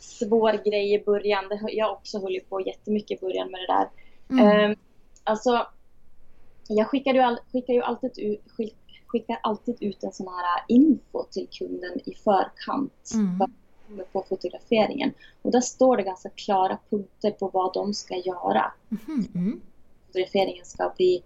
[0.00, 1.44] svår grej i början.
[1.68, 3.88] Jag också höll ju på jättemycket i början med det där.
[4.30, 4.70] Mm.
[4.70, 4.76] Eh,
[5.24, 5.66] alltså,
[6.68, 8.76] jag skickar ju, all, skickar ju alltid, ut, skick,
[9.06, 13.38] skickar alltid ut en sån här info till kunden i förkant Mm.
[13.38, 13.59] kommer
[14.12, 15.12] på fotograferingen.
[15.42, 18.72] Och där står det ganska klara punkter på vad de ska göra.
[19.34, 19.60] Mm.
[20.06, 21.22] Fotograferingen ska bli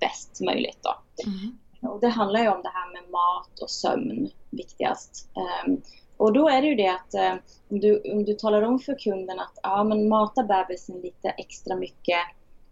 [0.00, 0.94] bäst möjligt då.
[1.26, 1.58] Mm.
[1.92, 5.28] Och det handlar ju om det här med mat och sömn viktigast.
[5.36, 5.80] Ehm,
[6.16, 7.34] och då är det ju det att eh,
[7.68, 11.76] om, du, om du talar om för kunden att ja, men mata bebisen lite extra
[11.76, 12.18] mycket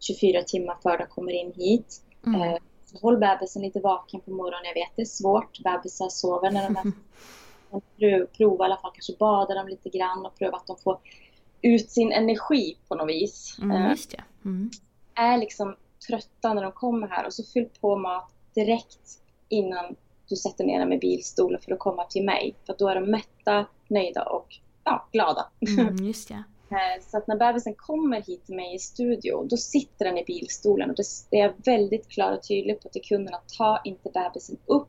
[0.01, 2.03] 24 timmar före de kommer in hit.
[2.27, 2.59] Mm.
[2.85, 4.65] Så håll bebisen lite vaken på morgonen.
[4.65, 5.63] Jag vet det är svårt.
[5.63, 6.93] Bebisar sover när de är
[7.71, 10.99] prov- Prova i alla fall kanske bada dem lite grann och pröva att de får
[11.63, 13.57] ut sin energi på något vis.
[13.63, 14.23] Mm, Eh, just ja.
[14.45, 14.71] Mm.
[15.15, 15.77] är liksom
[16.09, 19.97] trötta när de kommer här och så fyll på mat direkt innan
[20.29, 22.55] du sätter ner dem i bilstolen för att komma till mig.
[22.67, 24.47] För då är de mätta, nöjda och
[24.85, 25.49] ja, glada.
[25.79, 26.37] Mm, just ja.
[26.71, 30.25] Eh, Så att när bebisen kommer hit till mig i studio, då sitter den i
[30.25, 30.91] bilstolen.
[30.91, 34.57] Och det det är väldigt klar och tydlig på till kunden att ta inte bebisen
[34.67, 34.89] upp,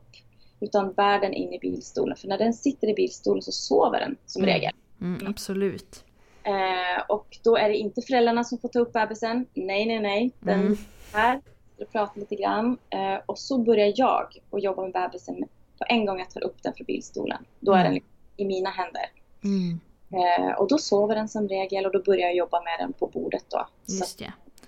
[0.60, 2.16] utan bär den in i bilstolen.
[2.16, 4.54] För när den sitter i bilstolen så sover den som Mm.
[4.54, 4.72] regel.
[5.00, 6.04] Mm, absolut.
[6.42, 9.46] Eh, och då är det inte föräldrarna som får ta upp bebisen.
[9.54, 10.30] Nej, nej, nej.
[10.40, 10.76] Den Mm.
[11.12, 11.40] här
[11.80, 12.78] och pratar lite grann.
[12.90, 15.36] Eh, och så börjar jag och jobba med bebisen
[15.78, 17.44] på en gång jag tar upp den från bilstolen.
[17.60, 17.84] Då är Mm.
[17.84, 19.02] den liksom i mina händer.
[19.44, 19.80] Mm,
[20.12, 23.06] Eh, och då sover den som regel och då börjar jag jobba med den på
[23.06, 23.66] bordet då.
[23.86, 24.26] Så just ja.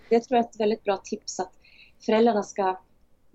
[0.09, 1.53] det tror jag är ett väldigt bra tips att
[2.07, 2.77] föräldrarna ska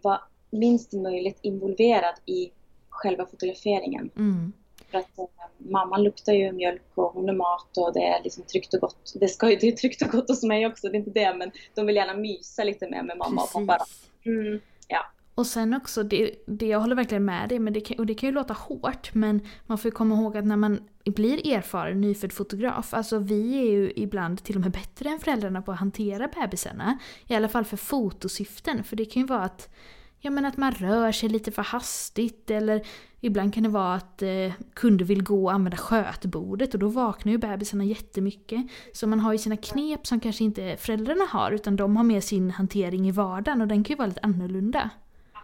[0.02, 2.52] vara minst möjligt involverad i
[2.90, 4.10] själva fotograferingen.
[4.16, 4.54] Mm.
[4.92, 5.26] För att eh,
[5.58, 9.14] mamman luktar ju mjölk och hon är mat och det är liksom tryggt och gott.
[9.16, 11.36] Det, ska ju, det är tryggt och gott hos mig också, det är inte det.
[11.38, 13.78] Men de vill gärna mysa lite mer med mamma och pappa.
[13.78, 14.10] Precis.
[14.26, 14.60] Mm.
[14.88, 15.06] Ja.
[15.36, 18.14] Och sen också, det, det jag håller verkligen med dig, men det kan, och det
[18.14, 22.02] kan ju låta hårt men man får ju komma ihåg att när man blir erfaren
[22.02, 25.80] nyfödd fotograf, alltså vi är ju ibland till och med bättre än föräldrarna på att
[25.80, 27.00] hantera bebisarna.
[27.28, 29.70] I alla fall för fotosyften, för det kan ju vara att
[30.20, 32.88] ja, men att man rör sig lite för hastigt eller
[33.22, 37.32] ibland kan det vara att eh, kunder vill gå och använda skötbordet och då vaknar
[37.32, 38.62] ju bebisarna jättemycket.
[38.94, 42.24] Så man har ju sina knep som kanske inte föräldrarna har utan de har med
[42.24, 44.90] sin hantering i vardagen och den kan ju vara lite annorlunda.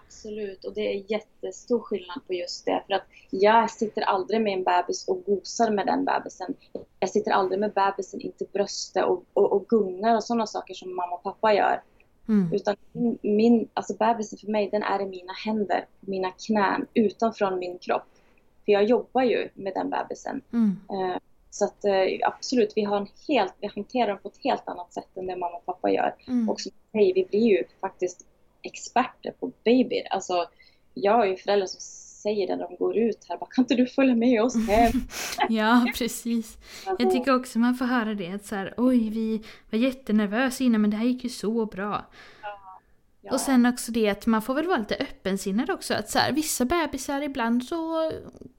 [0.05, 2.83] Absolut, och det är jättestor skillnad på just det.
[2.87, 6.53] För att jag sitter aldrig med en bebis och gosar med den bebisen.
[6.99, 10.73] Jag sitter aldrig med bebisen in till bröstet och, och, och gungar och sådana saker
[10.73, 11.81] som mamma och pappa gör.
[12.27, 12.53] Mm.
[12.53, 17.55] Utan min, min, alltså bebisen för mig, den är i mina händer, mina knän, utanför
[17.55, 18.07] min kropp.
[18.65, 20.41] För jag jobbar ju med den bebisen.
[20.53, 20.79] Mm.
[20.91, 21.17] Uh,
[21.49, 24.93] så att uh, absolut, vi, har en helt, vi hanterar den på ett helt annat
[24.93, 26.15] sätt än det mamma och pappa gör.
[26.27, 26.49] Mm.
[26.49, 28.25] Och som säger, vi blir ju faktiskt
[28.61, 30.07] experter på babyer.
[30.09, 30.45] Alltså,
[30.93, 31.81] jag har ju föräldrar som
[32.23, 34.91] säger det när de går ut här, bara, kan inte du följa med oss hem?
[35.49, 36.57] ja, precis.
[36.99, 40.81] Jag tycker också man får höra det, att så här, oj, vi var jättenervösa innan
[40.81, 42.05] men det här gick ju så bra.
[43.21, 43.33] Ja.
[43.33, 45.93] Och sen också det att man får väl vara lite öppensinnad också.
[45.93, 48.11] Att så här, vissa bebisar ibland så,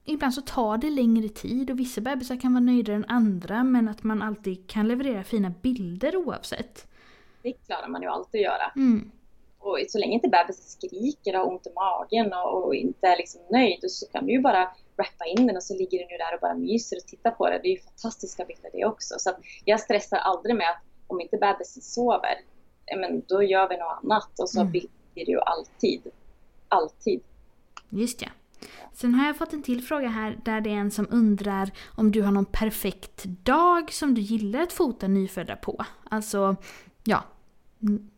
[0.05, 3.87] ibland så tar det längre tid och vissa bebisar kan vara nöjdare än andra men
[3.87, 6.87] att man alltid kan leverera fina bilder oavsett.
[7.41, 8.71] Det klarar man ju alltid att göra.
[8.75, 9.11] Mm.
[9.65, 13.17] Och så länge inte bebisen skriker och har ont i magen och, och inte är
[13.17, 14.63] liksom nöjd så kan du ju bara
[14.97, 17.49] rappa in den och så ligger den ju där och bara myser och tittar på
[17.49, 17.59] det.
[17.63, 19.15] Det är ju fantastiska bilder det också.
[19.17, 19.31] Så
[19.65, 22.35] jag stressar aldrig med att om inte bebisen sover,
[22.97, 24.39] men då gör vi något annat.
[24.39, 24.71] Och så mm.
[24.71, 26.01] blir det ju alltid.
[26.67, 27.21] Alltid.
[27.89, 28.27] Just ja.
[28.93, 32.11] Sen har jag fått en till fråga här där det är en som undrar om
[32.11, 35.85] du har någon perfekt dag som du gillar att fota nyfödda på.
[36.09, 36.55] Alltså,
[37.03, 37.23] ja,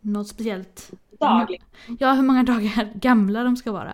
[0.02, 1.58] något speciellt dag.
[2.00, 3.94] Ja, hur många dagar gamla de ska vara.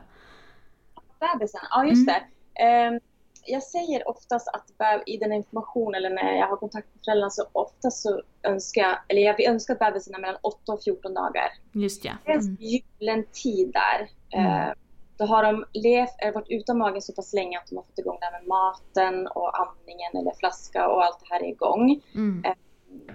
[1.20, 2.22] Bebisen, ja just mm.
[2.56, 2.88] det.
[2.88, 3.00] Um,
[3.46, 4.64] jag säger oftast att
[5.06, 8.98] i den informationen eller när jag har kontakt med föräldrarna så oftast så önskar jag,
[9.08, 11.48] eller jag önskar att bebisen är mellan 8 och 14 dagar.
[11.72, 12.14] Just ja.
[12.26, 12.58] Det är en mm.
[12.60, 14.10] gyllene tid där.
[14.40, 14.68] Mm.
[14.68, 14.74] Uh,
[15.18, 18.18] då har de levt, varit utan magen så pass länge att de har fått igång
[18.20, 22.02] det här med maten och amningen eller flaska och allt det här är igång.
[22.16, 22.44] Mm.
[22.46, 22.52] Uh,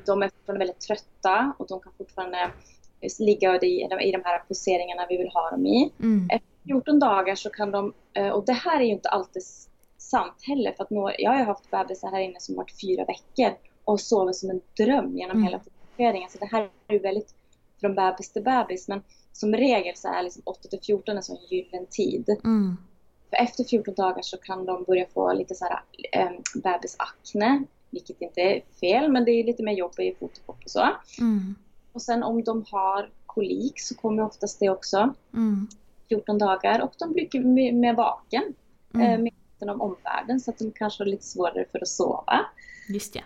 [0.06, 2.50] de är fortfarande väldigt trötta och de kan fortfarande
[3.18, 5.92] ligga i, i de här poseringarna vi vill ha dem i.
[6.00, 6.28] Mm.
[6.30, 9.42] Efter 14 dagar så kan de, eh, och det här är ju inte alltid
[9.98, 13.58] sant heller för att nå, jag har haft bebisar här inne som varit fyra veckor
[13.84, 15.42] och sover som en dröm genom mm.
[15.42, 15.60] hela
[15.96, 16.30] poseringen.
[16.30, 17.34] Så det här är ju väldigt
[17.80, 21.36] från bebis till bebis men som regel så är liksom 8 till 14 en sån
[21.50, 22.28] gyllene tid.
[22.44, 22.76] Mm.
[23.30, 25.80] För efter 14 dagar så kan de börja få lite så här
[26.12, 30.70] äh, bebisakne, vilket inte är fel men det är lite mer jobb i fotokopp och
[30.70, 30.88] så.
[31.20, 31.54] Mm.
[31.98, 35.14] Och sen om de har kolik så kommer oftast det också.
[35.34, 35.68] Mm.
[36.08, 38.42] 14 dagar och de blir mer vaken.
[38.94, 39.26] Mm.
[39.26, 42.46] Eh, med om omvärlden så att de kanske har lite svårare för att sova.
[42.88, 43.22] Just ja.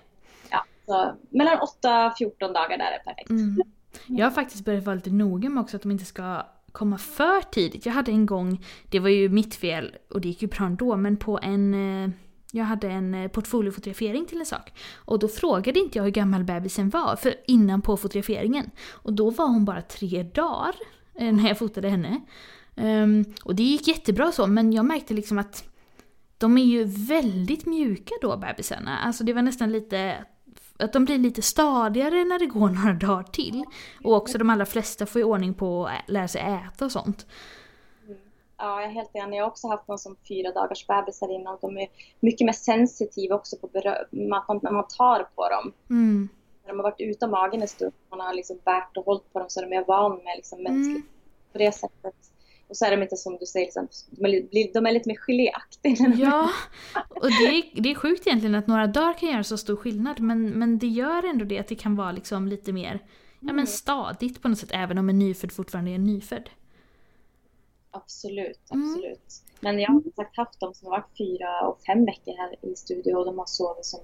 [0.50, 3.30] ja så mellan 8 och 14 dagar där är perfekt.
[3.30, 3.62] Mm.
[4.06, 7.40] Jag har faktiskt börjat vara lite noga med också att de inte ska komma för
[7.50, 7.86] tidigt.
[7.86, 10.96] Jag hade en gång, det var ju mitt fel och det gick ju bra ändå,
[10.96, 12.10] men på en eh,
[12.54, 14.72] jag hade en eh, portfoliofotografering till en sak.
[14.94, 18.70] Och då frågade inte jag hur gammal bebisen var för innan på fotograferingen.
[18.90, 20.74] Och då var hon bara tre dagar
[21.14, 22.20] eh, när jag fotade henne.
[22.76, 25.64] Um, och det gick jättebra så, men jag märkte liksom att
[26.38, 28.98] de är ju väldigt mjuka då bebisarna.
[28.98, 30.24] Alltså det var nästan lite
[30.78, 33.64] att de blir lite stadigare när det går några dagar till.
[34.04, 37.26] Och också de allra flesta får ju ordning på att lära sig äta och sånt.
[38.62, 39.36] Ja, jag är helt enig.
[39.36, 41.58] Jag har också haft någon som fyra dagars bebisar innan.
[41.60, 41.88] De är
[42.20, 45.72] mycket mer sensitiva också på att man, man tar på dem.
[45.90, 46.28] Mm.
[46.62, 49.38] När de har varit utan magen en stund, man har liksom bärt och hållit på
[49.38, 51.08] dem så är de mer van med liksom mänskligt mm.
[51.52, 52.14] på det sättet.
[52.68, 55.16] Och så är de inte som du säger, liksom, de, är, de är lite mer
[55.16, 56.14] geléaktiga.
[56.16, 56.50] Ja,
[57.08, 60.20] och det är, det är sjukt egentligen att några dagar kan göra så stor skillnad
[60.20, 63.00] men, men det gör ändå det att det kan vara liksom lite mer
[63.40, 63.66] ja, men mm.
[63.66, 66.50] stadigt på något sätt även om en nyfödd fortfarande är nyfödd.
[67.92, 69.04] Absolut, absolut.
[69.04, 69.60] Mm.
[69.60, 72.72] Men jag har som sagt haft dem som har varit fyra och fem veckor här
[72.72, 74.00] i studio och de har sovit som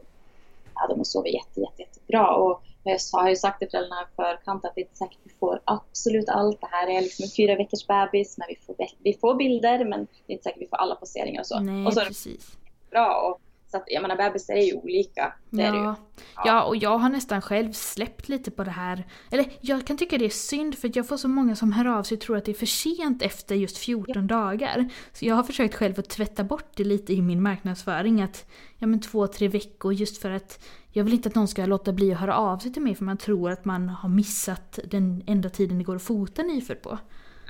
[0.75, 2.35] ja, de har sovit jätte, jätte, jättebra.
[2.35, 5.61] Och jag har ju sagt till föräldrarna förkant att det är inte säkert vi får
[5.65, 6.61] absolut allt.
[6.61, 10.07] Det här är liksom en fyra veckors bebis, men vi får, vi får bilder, men
[10.27, 11.61] det är inte säkert vi får alla poseringar och så.
[11.61, 12.57] Nej, och så precis.
[12.91, 13.31] bra.
[13.31, 15.35] Och så att, jag menar bebisar är ju olika.
[15.51, 15.69] Det ja.
[15.69, 15.97] Är ja.
[16.45, 19.07] ja, och jag har nästan själv släppt lite på det här.
[19.31, 22.03] Eller jag kan tycka det är synd för jag får så många som hör av
[22.03, 24.21] sig och tror att det är för sent efter just 14 ja.
[24.21, 24.89] dagar.
[25.13, 28.23] Så jag har försökt själv att tvätta bort det lite i min marknadsföring.
[28.23, 28.47] Att
[28.79, 31.93] ja men två, tre veckor just för att jag vill inte att någon ska låta
[31.93, 35.23] bli att höra av sig till mig för man tror att man har missat den
[35.27, 36.99] enda tiden det går att fota nyfödd på.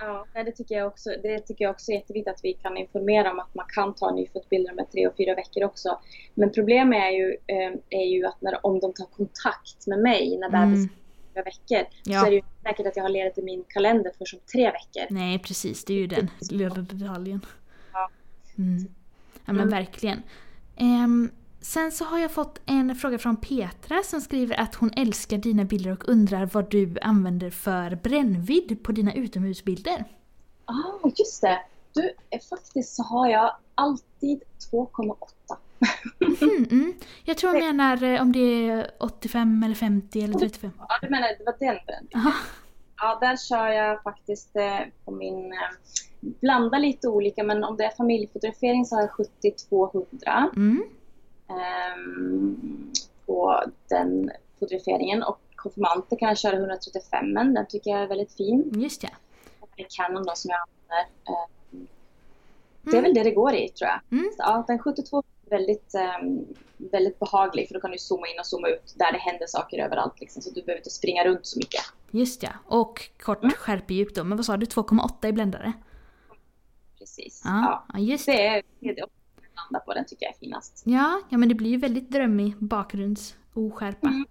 [0.00, 1.10] Ja, det tycker jag också.
[1.22, 4.14] Det tycker jag också är jätteviktigt att vi kan informera om att man kan ta
[4.14, 5.98] nyföddbilder med tre och fyra veckor också.
[6.34, 10.38] Men problemet är ju, eh, är ju att när, om de tar kontakt med mig
[10.40, 10.88] när bebisen mm.
[11.34, 11.86] fyra veckor.
[12.04, 12.20] Ja.
[12.20, 14.64] Så är det ju säkert att jag har ledigt i min kalender för som tre
[14.64, 15.14] veckor.
[15.14, 17.40] Nej precis, det är ju den lilla detaljen.
[17.92, 18.10] Ja.
[18.58, 18.78] Mm.
[19.44, 19.68] Ja men Mm.
[19.68, 20.22] verkligen.
[20.76, 21.30] Ehm,
[21.68, 25.64] sen så har jag fått en fråga från Petra som skriver att hon älskar dina
[25.64, 30.04] bilder och undrar vad du använder för brännvidd på dina utomhusbilder.
[30.64, 31.60] Ah, just det.
[31.92, 35.16] Du, eh, faktiskt så har jag alltid 2,8.
[36.40, 36.94] Mm, mm.
[37.24, 40.70] Jag tror jag menar eh, om det är 85 eller 50 eller 35.
[40.78, 42.16] Ja, du menar det var den brännvidd?
[42.16, 42.32] Aha.
[43.00, 45.54] Ja, där kör jag faktiskt eh, på min...
[46.20, 49.26] Blandar lite olika, men om det är familjefotografering så har jag
[49.70, 50.84] 70-200 Mm.
[51.48, 52.92] Ehm,
[53.26, 55.22] på den fotograferingen.
[55.22, 58.72] Och konfirmanter kan jag köra 135 men den tycker jag är väldigt fin.
[58.74, 59.08] Just ja.
[59.76, 61.12] Det är Canon då som jag använder.
[61.28, 61.86] Ehm,
[62.82, 64.18] det är väl det det går i tror jag.
[64.18, 64.30] Mm.
[64.36, 66.46] Så, ja, den 72 är väldigt, ehm,
[66.76, 69.78] väldigt behaglig för då kan du zooma in och zooma ut där det händer saker
[69.84, 70.20] överallt.
[70.20, 71.80] Liksom, så du behöver inte springa runt så mycket.
[72.10, 72.50] Just ja.
[72.66, 73.50] Och kort Mm.
[73.54, 74.24] skärpedjup då.
[74.24, 74.66] Men vad sa du?
[74.66, 75.72] 2,8 i bländare?
[76.98, 77.42] Precis.
[77.44, 77.84] Ja.
[77.92, 78.62] ja just det.
[78.80, 79.04] Det är
[79.64, 80.82] landar på, den tycker jag är finast.
[80.86, 84.08] Ja, ja men det blir ju väldigt drömmig bakgrundsoskärpa.
[84.08, 84.26] Mm.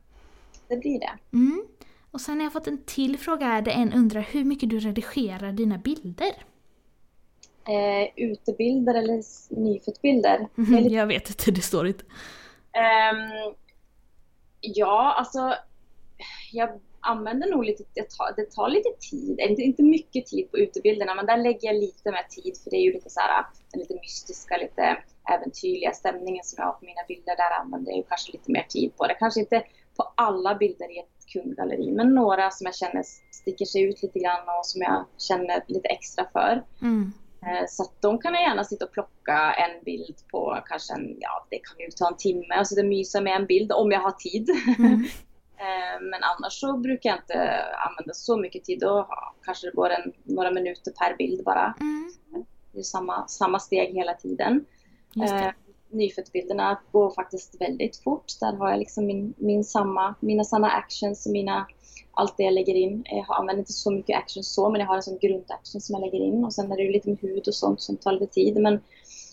[0.67, 1.17] Det blir det.
[1.34, 1.65] Mm.
[2.11, 5.51] Och sen har jag fått en till fråga där en undrar hur mycket du redigerar
[5.51, 6.34] dina bilder.
[7.67, 9.23] Eh, utebilder eller?
[10.61, 12.03] Mhm, Eller- Jag vet inte, det står inte.
[12.71, 13.53] Ehm,
[14.61, 15.53] ja, alltså
[16.51, 16.69] jag
[16.99, 21.15] använder nog lite, det tar, det tar lite tid, inte, inte mycket tid på utebilderna
[21.15, 23.80] men där lägger jag lite mer tid för det är ju lite så här, den
[23.80, 24.97] lite mystiska, lite
[25.34, 27.36] äventyrliga stämningen som jag har på mina bilder.
[27.38, 29.13] Där använder jag kanske lite mer tid på det.
[29.13, 29.63] Kanske inte
[29.97, 34.19] på alla bilder i ett kundgalleri men några som jag känner sticker sig ut lite
[34.19, 36.63] grann och som jag känner lite extra för.
[36.82, 37.11] Mm.
[37.41, 41.17] Eh, Så att de kan jag gärna sitta och plocka en bild på kanske en,
[41.19, 43.91] ja det kan ju ta en timme och sitta och mysa med en bild om
[43.91, 44.49] jag har tid.
[44.80, 45.03] Mm.
[45.59, 48.80] Eh, Men annars så brukar jag inte använda så mycket tid.
[48.80, 49.07] Då
[49.45, 51.73] kanske det går en, några minuter per bild bara.
[51.80, 52.13] Mm.
[52.71, 54.65] Det är samma, samma steg hela tiden.
[55.16, 55.49] Eh,
[55.89, 58.26] nyföddbilderna går faktiskt väldigt fort.
[58.39, 61.68] Där har jag liksom min, min samma, mina samma actions och mina,
[62.12, 63.03] allt det jag lägger in.
[63.05, 66.01] Jag använder inte så mycket action så, men jag har en sån grundaction som jag
[66.01, 66.45] lägger in.
[66.45, 68.62] Och sen är det ju lite med hud och sånt som tar lite tid.
[68.62, 68.80] Men,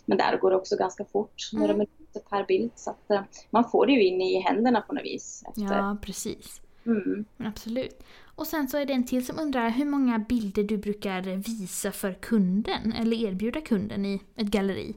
[0.07, 1.51] men där går det också ganska fort.
[1.53, 1.77] Några Mm.
[1.77, 2.71] minuter per bild.
[2.75, 3.21] Så att eh,
[3.51, 5.43] man får det ju in i händerna på något vis.
[5.49, 5.63] Efter.
[5.63, 6.61] Ja, precis.
[6.87, 7.25] Mm.
[7.37, 8.03] Men absolut.
[8.37, 11.93] Och sen så är det en till som undrar hur många bilder du brukar visa
[11.93, 14.95] för kunden eller erbjuda kunden i ett galleri.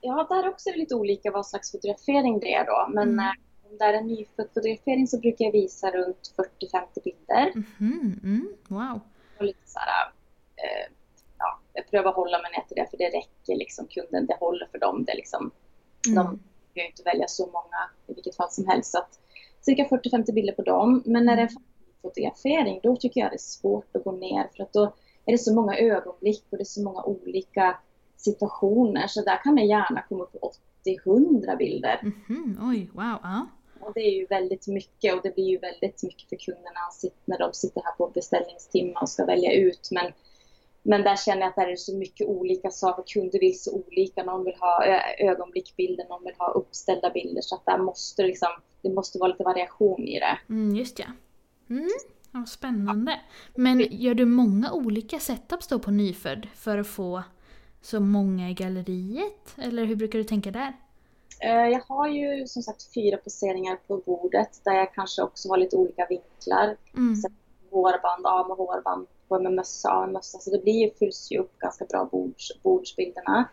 [0.00, 2.86] Ja, där också är det lite olika vad slags fotografering det är då.
[2.94, 3.18] Men Mm.
[3.18, 3.32] eh,
[3.70, 7.52] om det är en nyfödd fotografering så brukar jag visa runt 40-50 bilder.
[7.54, 9.00] Mhm, mm, wow.
[9.38, 10.06] Och lite så här,
[10.56, 10.92] eh,
[11.38, 13.86] ja, jag prövar hålla mig ner till det för det räcker liksom.
[13.86, 15.04] Kunden, det håller för dem.
[15.04, 15.50] Det liksom,
[16.08, 16.16] Mm.
[16.24, 16.26] De
[16.74, 18.90] kan ju inte välja så många i vilket fall som helst.
[18.90, 19.18] Så att
[19.60, 21.02] cirka 40-50 bilder på dem.
[21.06, 21.50] Men när det är
[22.02, 24.94] fotografering då tycker jag det är svårt att gå ner för att då
[25.24, 27.78] är det så många ögonblick och det är så många olika
[28.16, 29.06] situationer.
[29.06, 30.36] Så där kan det gärna komma upp
[30.86, 32.00] 80-100 bilder.
[32.02, 33.18] Mhm, oj, wow.
[33.22, 33.46] Ja.
[33.80, 36.80] Och det är ju väldigt mycket och det blir ju väldigt mycket för kunderna
[37.24, 39.88] när de sitter här på beställningstimmar och ska välja ut.
[39.92, 40.12] Men,
[40.82, 43.02] men där känner jag att där är det så mycket olika saker.
[43.06, 44.22] Kunder vill så olika.
[44.22, 44.84] Någon vill ha
[45.18, 47.42] ögonblickbilder, någon vill ha uppställda bilder.
[47.42, 48.48] Så att där måste det liksom,
[48.82, 50.38] det måste vara lite variation i det.
[50.48, 51.06] Mm, just ja.
[51.70, 51.88] Mm,
[52.32, 53.20] ja, spännande.
[53.54, 57.22] Men gör du många olika setups då på nyfödd för att få
[57.86, 59.54] så många i galleriet?
[59.56, 60.72] Eller hur brukar du tänka där?
[61.40, 65.56] Eh, Jag har ju som sagt fyra poseringar på bordet där jag kanske också har
[65.56, 66.76] lite olika vinklar.
[66.96, 67.16] Mm.
[67.16, 67.28] Så
[67.70, 70.38] hårband, av med hårband, på med mössa, av med mössa.
[70.38, 73.48] Så det blir ju, fylls ju upp ganska bra bords, bordsbilderna.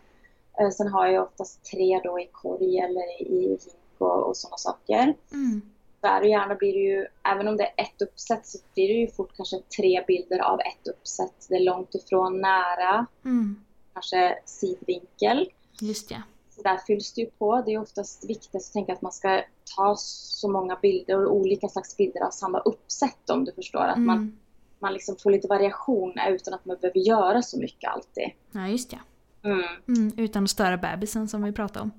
[0.60, 3.60] Eh, Sen har jag oftast tre då i korg eller i hink
[3.98, 5.14] och, och sådana saker.
[5.32, 5.60] Mm.
[6.00, 8.94] Där och gärna blir det ju, även om det är ett uppsätt så blir det
[8.94, 11.46] ju fort kanske tre bilder av ett uppsätt.
[11.48, 13.63] Det är långt ifrån nära, Mm.
[13.94, 15.48] Kanske sidvinkel.
[15.80, 16.16] Just ja.
[16.50, 17.62] Så där fylls det ju på.
[17.66, 19.42] Det är oftast viktigt att tänka att man ska
[19.76, 23.80] ta så många bilder och olika slags bilder av samma uppsätt om du förstår.
[23.84, 24.36] Att man, Mm.
[24.78, 28.30] man liksom får lite variation utan att man behöver göra så mycket alltid.
[28.52, 28.98] Ja, just ja.
[29.44, 31.90] Mm, Mm, utan att störa bebisen som vi pratade om.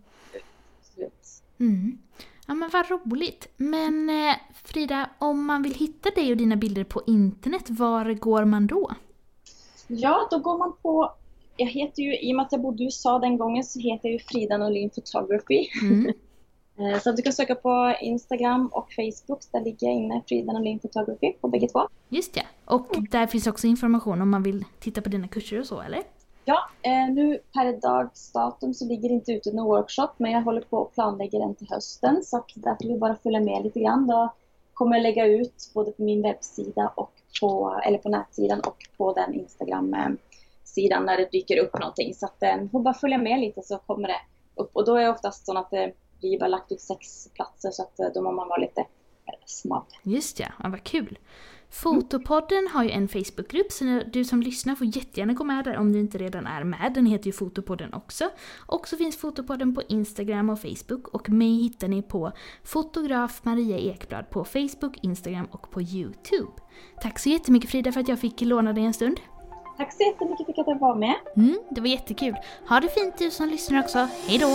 [1.59, 1.97] Mm.
[2.47, 3.47] Ja men vad roligt.
[3.57, 8.45] Men eh, Frida, om man vill hitta dig och dina bilder på internet, var går
[8.45, 8.91] man då?
[9.87, 11.13] Ja, då går man på
[11.57, 14.09] jag heter ju, i och med att jag bodde i USA den gången så heter
[14.09, 15.67] jag ju Frida Norlin Photography.
[15.81, 16.13] Mm.
[16.79, 19.39] Eh, Så du kan söka på Instagram och Facebook.
[19.51, 21.79] Där ligger jag inne, Frida Norlin Photography på bägge två.
[22.09, 22.43] Just ja.
[22.65, 26.03] Och där finns också information om man vill titta på dina kurser och så, eller?
[26.45, 30.41] Ja, eh, nu per dags datum så ligger det inte ute någon workshop men jag
[30.41, 33.63] håller på och planlägger den till hösten så att där får vi bara följa med
[33.63, 34.07] lite grann.
[34.07, 34.33] Då
[34.73, 39.33] kommer lägga ut både på min webbsida och på, eller på nätsidan och på den
[40.75, 42.13] sidan när det dyker upp någonting.
[42.13, 44.21] Så att eh, får bara följa med lite så kommer det
[44.55, 44.69] upp.
[44.73, 47.71] Och då är det oftast så att eh, det blir bara lagt ut sex platser
[47.71, 49.85] så att eh, då må man vara lite eh, snabb.
[50.03, 51.17] Just ja, ja vad kul.
[51.69, 55.91] Fotopodden har ju en Facebookgrupp så du som lyssnar får jättegärna gå med där om
[55.93, 56.91] du inte redan är med.
[56.93, 58.29] Den heter ju Fotopodden också.
[58.67, 62.31] Och så finns Fotopodden på Instagram och Facebook och mig hittar ni på
[62.63, 66.51] fotograf Maria Ekblad på Facebook, Instagram och på Youtube.
[67.01, 69.19] Tack så jättemycket Frida för att jag fick låna dig en stund.
[69.77, 71.15] Tack så jättemycket för att jag var med.
[71.37, 72.35] Mm, det var jättekul.
[72.69, 74.07] Ha det fint du som lyssnar också.
[74.27, 74.47] Hejdå!